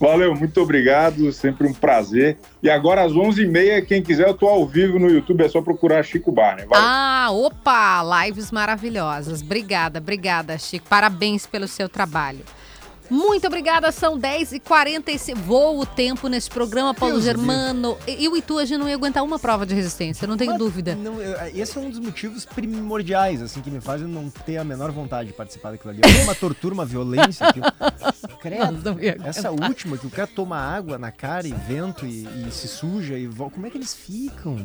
[0.00, 2.38] Valeu, muito obrigado, sempre um prazer.
[2.62, 6.04] E agora às 11h30, quem quiser, eu tô ao vivo no YouTube, é só procurar
[6.04, 6.66] Chico Barney.
[6.66, 6.84] Valeu.
[6.86, 9.42] Ah, opa, lives maravilhosas.
[9.42, 10.86] Obrigada, obrigada, Chico.
[10.88, 12.44] Parabéns pelo seu trabalho.
[13.10, 15.34] Muito obrigada, são 10h45.
[15.36, 17.96] Voa o tempo nesse programa, Paulo Deus Germano.
[18.06, 20.58] E o Itu, a gente não ia aguentar uma prova de resistência, não tenho Mas,
[20.58, 20.94] dúvida.
[20.94, 24.64] não, eu- esse é um dos motivos primordiais, assim, que me fazem não ter a
[24.64, 26.00] menor vontade de participar daquilo ali.
[26.04, 27.46] É uma tortura, uma violência.
[27.46, 27.66] aquilo.
[28.40, 28.96] Credo.
[29.24, 33.18] Essa última, que o cara toma água na cara e vento e, e se suja
[33.18, 33.54] e volta.
[33.54, 34.56] Como é que eles ficam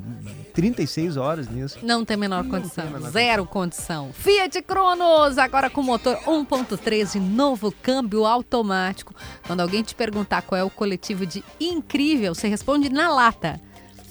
[0.53, 1.79] 36 horas nisso?
[1.81, 2.83] Não tem a menor Não condição.
[2.85, 4.11] a menor Zero condição.
[4.13, 9.15] Fiat Cronos, agora com motor 1.3 e novo câmbio automático.
[9.45, 13.61] Quando alguém te perguntar qual é o coletivo de incrível, você responde na lata.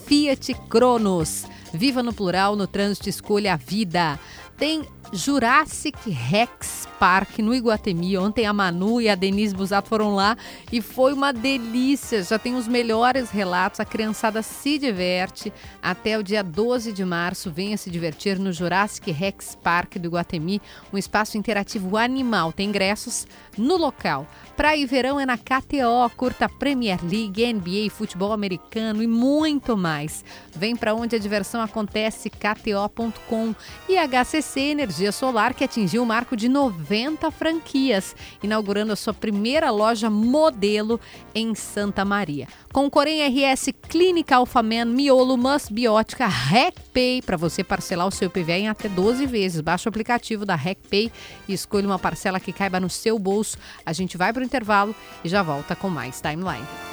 [0.06, 1.44] Fiat Cronos.
[1.72, 4.18] Viva no plural, no trânsito, escolha a vida.
[4.56, 8.16] Tem Jurassic Rex Park no Iguatemi.
[8.16, 10.36] Ontem a Manu e a Denise Busato foram lá
[10.70, 12.22] e foi uma delícia.
[12.22, 13.80] Já tem os melhores relatos.
[13.80, 15.52] A criançada se diverte.
[15.82, 20.62] Até o dia 12 de março, venha se divertir no Jurassic Rex Park do Iguatemi,
[20.92, 22.52] um espaço interativo animal.
[22.52, 23.26] Tem ingressos
[23.58, 24.26] no local.
[24.56, 26.08] Praia e verão é na KTO.
[26.16, 30.24] Curta Premier League, NBA, futebol americano e muito mais.
[30.54, 33.54] Vem para onde a diversão acontece, kto.com.
[33.88, 39.70] E HCC Energia Solar, que atingiu o marco de 90 franquias, inaugurando a sua primeira
[39.70, 41.00] loja modelo
[41.34, 42.46] em Santa Maria.
[42.72, 48.58] Com Corém RS Clínica Alfaman, Miolo, Must Biótica, RecPay, para você parcelar o seu PVA
[48.58, 49.60] em até 12 vezes.
[49.60, 51.10] Baixe o aplicativo da RecPay
[51.48, 53.56] e escolha uma parcela que caiba no seu bolso.
[53.84, 56.91] A gente vai para o intervalo e já volta com mais Timeline.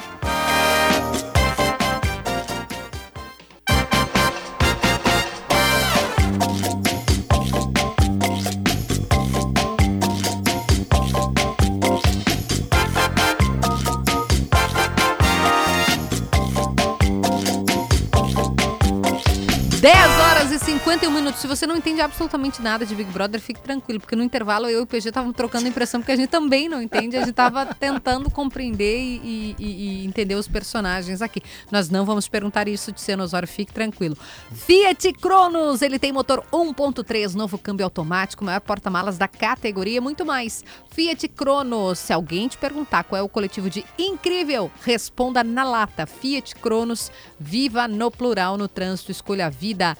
[20.70, 21.40] 51 minutos.
[21.40, 24.78] Se você não entende absolutamente nada de Big Brother, fique tranquilo, porque no intervalo eu
[24.78, 27.16] e o PG estavam trocando impressão, porque a gente também não entende.
[27.16, 31.42] A gente estava tentando compreender e, e- e entender os personagens aqui.
[31.72, 34.16] Nós não vamos perguntar isso de Ceno Osório, fique tranquilo.
[34.52, 40.24] Fiat Cronos, ele tem motor 1.3, novo câmbio automático, maior porta-malas da categoria e muito
[40.24, 40.62] mais.
[40.90, 46.06] Fiat Cronos, se alguém te perguntar qual é o coletivo de incrível, responda na lata.
[46.06, 47.10] Fiat Cronos,
[47.40, 49.96] viva no plural no trânsito, escolha a vida.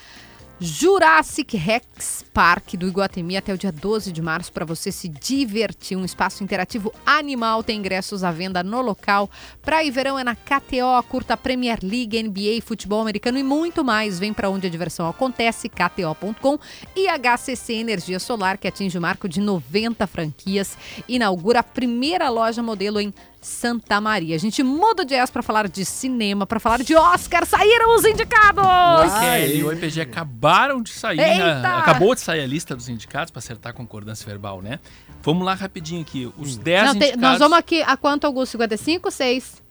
[0.62, 5.96] Jurassic Rex Park do Iguatemi até o dia 12 de março para você se divertir.
[5.96, 9.30] Um espaço interativo animal, tem ingressos à venda no local.
[9.62, 14.18] Praia e verão é na KTO, curta Premier League, NBA, futebol americano e muito mais.
[14.18, 16.58] Vem para onde a diversão acontece, kto.com
[16.94, 20.76] e HCC Energia Solar, que atinge o marco de 90 franquias,
[21.08, 24.36] inaugura a primeira loja modelo em Santa Maria.
[24.36, 27.46] A gente muda o jazz para falar de cinema, para falar de Oscar.
[27.46, 28.62] Saíram os indicados!
[28.64, 31.18] Oi, Kelly e o IPG acabaram de sair.
[31.20, 31.60] Eita!
[31.62, 31.68] né?
[31.78, 34.78] Acabou de sair a lista dos indicados para acertar a concordância verbal, né?
[35.22, 36.30] Vamos lá rapidinho aqui.
[36.36, 37.20] Os 10 Não, tem- indicados.
[37.22, 38.52] nós vamos aqui a quanto, Augusto?
[38.52, 39.10] 55?
[39.10, 39.62] 6?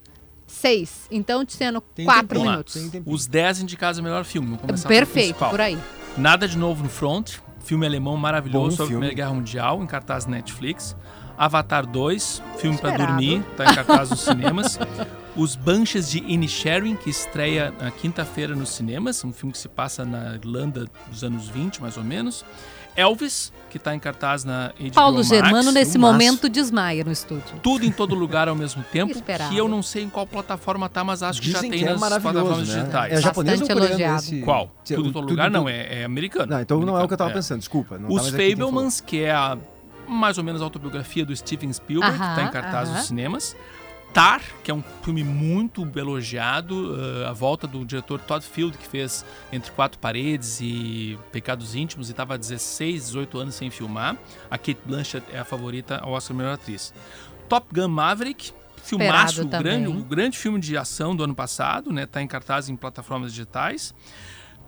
[0.48, 1.08] 6.
[1.12, 2.40] Então, te sendo Tem 4 tempinho.
[2.40, 2.52] Vamos lá.
[2.54, 2.92] minutos.
[2.92, 3.04] Tem.
[3.06, 4.48] Os 10 indicados ao melhor filme.
[4.48, 5.78] Vamos começar pelo Perfeito, por aí.
[6.18, 7.34] Nada de novo no Front.
[7.64, 9.06] Filme alemão maravilhoso Bom sobre a filme.
[9.08, 10.96] Primeira Guerra Mundial, em cartaz Netflix.
[11.40, 14.78] Avatar 2, filme para dormir, tá em cartaz nos cinemas.
[15.38, 20.04] Os Banshees de Inisherin, que estreia na quinta-feira nos cinemas, um filme que se passa
[20.04, 22.44] na Irlanda dos anos 20, mais ou menos.
[22.94, 25.28] Elvis, que está em cartaz na HBO Paulo Max.
[25.30, 26.12] Germano, nesse filmaço.
[26.12, 27.56] momento, desmaia no estúdio.
[27.64, 29.50] Tudo em todo lugar ao mesmo tempo, Esperado.
[29.52, 31.86] que eu não sei em qual plataforma tá, mas acho que já Dizem tem que
[31.86, 32.76] é nas plataformas né?
[32.82, 33.14] digitais.
[33.14, 34.24] É japonês Bastante ou coreano elogiado.
[34.24, 34.42] esse?
[34.42, 34.72] Qual?
[34.84, 35.50] Tudo em todo tudo lugar?
[35.50, 36.48] do- Não, é, é americano.
[36.52, 37.34] Não, então não é o que eu tava É.
[37.36, 37.98] pensando, desculpa.
[37.98, 38.28] não Os.
[38.30, 39.58] Fablemans, que é a
[40.10, 42.98] mais ou menos a autobiografia do Steven Spielberg, que está em cartaz aham.
[42.98, 43.56] nos cinemas.
[44.14, 48.88] Tar, que é um filme muito elogiado, uh, a volta do diretor Todd Field, que
[48.88, 54.18] fez Entre Quatro Paredes e Pecados Íntimos e estava há 16, 18 anos sem filmar.
[54.50, 56.92] A Kate Blanchett é a favorita ao Oscar Melhor Atriz.
[57.48, 58.52] Top Gun Maverick,
[58.84, 62.08] filmaço, o grande, o grande filme de ação do ano passado, né?
[62.08, 63.94] Tá em cartaz em plataformas digitais.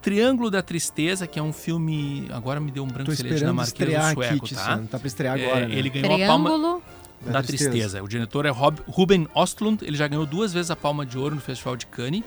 [0.01, 2.27] Triângulo da Tristeza, que é um filme.
[2.31, 4.83] Agora me deu um branco Tô excelente esperando dinamarquês estrear ou sueco, aqui, tá?
[4.89, 5.75] Tá pra estrear É, agora, né?
[5.75, 6.83] Ele ganhou a palma Triângulo.
[7.21, 8.03] da tristeza.
[8.03, 11.35] O diretor é Rob, Ruben Ostlund, ele já ganhou duas vezes a Palma de Ouro
[11.35, 12.23] no Festival de Cannes.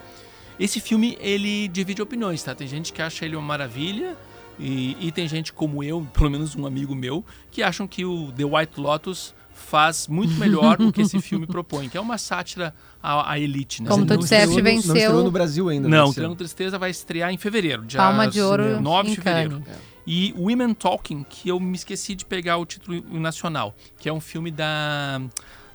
[0.58, 2.54] Esse filme, ele divide opiniões, tá?
[2.54, 4.16] Tem gente que acha ele uma maravilha
[4.58, 8.30] e, e tem gente como eu, pelo menos um amigo meu, que acham que o
[8.32, 12.74] The White Lotus faz muito melhor o que esse filme propõe, que é uma sátira
[13.02, 13.88] à, à elite, né?
[13.88, 15.88] Como tu disseste, no- Não venceu- estreou no Brasil ainda.
[15.88, 19.10] né, Não, o esse Triângulo Tristeza vai estrear em fevereiro, dia Palma de Ouro 9
[19.10, 19.62] de fevereiro.
[20.06, 24.20] E Women Talking, que eu me esqueci de pegar o título nacional, que é um
[24.20, 25.22] filme da,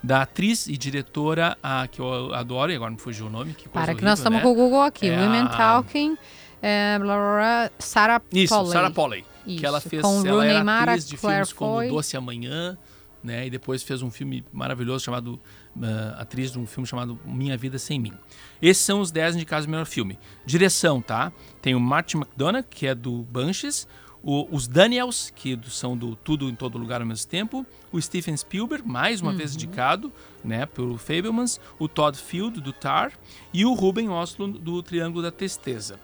[0.04, 3.54] da atriz e diretora a, que eu adoro, e agora me fugiu o nome.
[3.56, 4.44] Que Para que horrível, nós estamos né?
[4.44, 5.10] com o Google aqui.
[5.10, 6.16] É Women a- Talking,
[6.62, 8.72] é, blá, blá, blá, Sarah Isso, Polley.
[8.72, 9.26] Sarah Polley.
[9.48, 11.90] Isso, Que ela fez, com ela Rooney era Mara, atriz de Claire filmes como Foy.
[11.90, 12.78] Doce Amanhã,
[13.24, 13.48] né?
[13.48, 15.40] E depois fez um filme maravilhoso chamado
[15.76, 18.14] uh, atriz de um filme chamado Minha Vida Sem Mim.
[18.62, 20.18] Esses são os 10 indicados do melhor filme.
[20.46, 21.32] Direção, tá?
[21.62, 23.88] Tem o Martin McDonagh, que é do Banshees,
[24.22, 28.36] o, os Daniels, que são do Tudo em Todo Lugar ao mesmo tempo, o Steven
[28.36, 29.38] Spielberg, mais uma uhum.
[29.38, 30.12] vez indicado,
[30.44, 33.14] né, pelo Fablemans, o Todd Field, do Tar,
[33.54, 36.00] e o Ruben Ostlund, do Triângulo da Tristeza.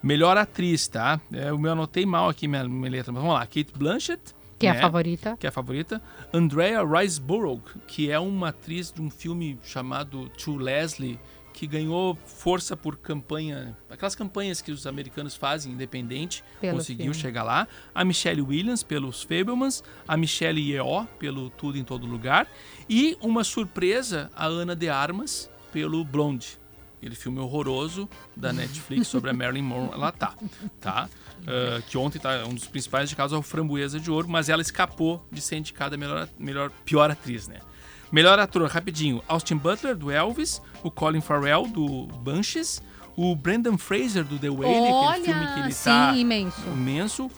[0.00, 1.20] Melhor atriz, tá?
[1.32, 3.44] É, eu me anotei mal aqui minha, minha letra, mas vamos lá.
[3.44, 4.22] Kate Blanchett,
[4.58, 4.70] que né?
[4.70, 5.36] é a né, favorita.
[5.38, 6.02] Que é a favorita.
[6.32, 11.18] Andrea Riseborough, que é uma atriz de um filme chamado To Leslie,
[11.58, 17.18] que ganhou força por campanha, aquelas campanhas que os americanos fazem independente, pelo conseguiu filme.
[17.18, 17.66] chegar lá.
[17.92, 22.46] A Michelle Williams pelos Fablemans, a Michelle Yeoh pelo Tudo em Todo Lugar
[22.88, 26.58] e uma surpresa a Ana de Armas pelo Blonde.
[26.98, 30.34] Aquele filme horroroso da Netflix sobre a Marilyn Monroe, ela tá,
[30.80, 31.08] tá?
[31.42, 35.24] Uh, que ontem tá um dos principais indicados ao Framboesa de Ouro, mas ela escapou
[35.30, 37.60] de ser indicada melhor, melhor pior atriz, né?
[38.10, 42.82] Melhor ator, rapidinho, Austin Butler, do Elvis, o Colin Farrell, do Banshees,
[43.16, 46.60] o Brendan Fraser, do The Whale, Olha, aquele filme que ele sim, tá imenso.
[46.68, 47.30] imenso.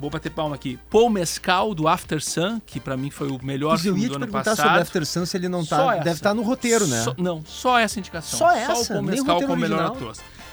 [0.00, 0.78] Vou bater palma aqui.
[0.88, 4.08] Paul Mescal, do After Sun, que para mim foi o melhor Mas filme eu ia
[4.08, 4.66] do te ano perguntar passado.
[4.66, 5.96] sobre After Sun se ele não tá.
[5.96, 7.02] Deve estar tá no roteiro, né?
[7.02, 8.38] Só, não, só essa indicação.
[8.38, 8.74] Só essa?
[8.76, 10.12] Só o Paul Mescal como melhor ator.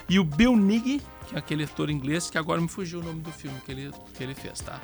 [0.09, 3.21] E o Bill Nighy, que é aquele ator inglês que agora me fugiu o nome
[3.21, 4.79] do filme que ele, que ele fez, tá?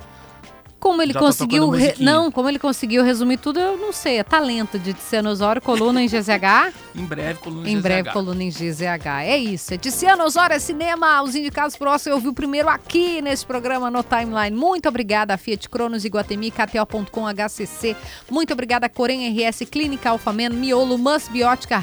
[0.82, 1.69] Como ele Já tô conseguiu.
[1.69, 1.93] re-.
[1.99, 4.17] Não, como ele conseguiu resumir tudo, eu não sei.
[4.17, 6.73] É talento de Cianosório, coluna em GZH.
[6.93, 7.82] Em breve, coluna Em GZH.
[7.82, 9.05] breve, coluna em GZH.
[9.23, 9.73] É isso.
[9.73, 11.21] É Tiziano Osório é Cinema.
[11.21, 14.51] Os indicados pro Oscar eu vi o primeiro aqui nesse programa no Timeline.
[14.57, 17.95] Muito obrigada a Fiat Cronos, Iguatemi, KTO.com, HCC.
[18.29, 21.77] Muito obrigada Corém RS, Clínica Alfamen, Miolo, Musbiótica,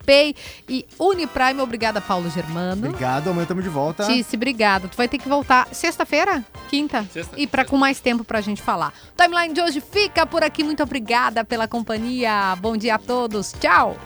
[0.00, 0.34] RecPay
[0.68, 1.60] e Uniprime.
[1.60, 2.88] Obrigada, Paulo Germano.
[2.88, 4.04] Obrigado, amanhã estamos de volta.
[4.06, 4.88] Tice, obrigada.
[4.88, 6.44] Tu vai ter que voltar sexta-feira?
[6.68, 7.06] Quinta?
[7.12, 8.92] Sexta- e para com mais tempo pra gente falar.
[9.16, 10.64] O timeline de hoje fica por aqui.
[10.64, 12.56] Muito obrigada pela companhia.
[12.60, 13.52] Bom dia a todos.
[13.60, 13.96] Tchau.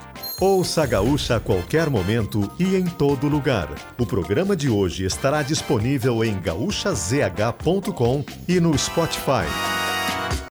[0.41, 3.69] Ouça a Gaúcha a qualquer momento e em todo lugar.
[3.97, 9.47] O programa de hoje estará disponível em gaúchazh.com e no Spotify.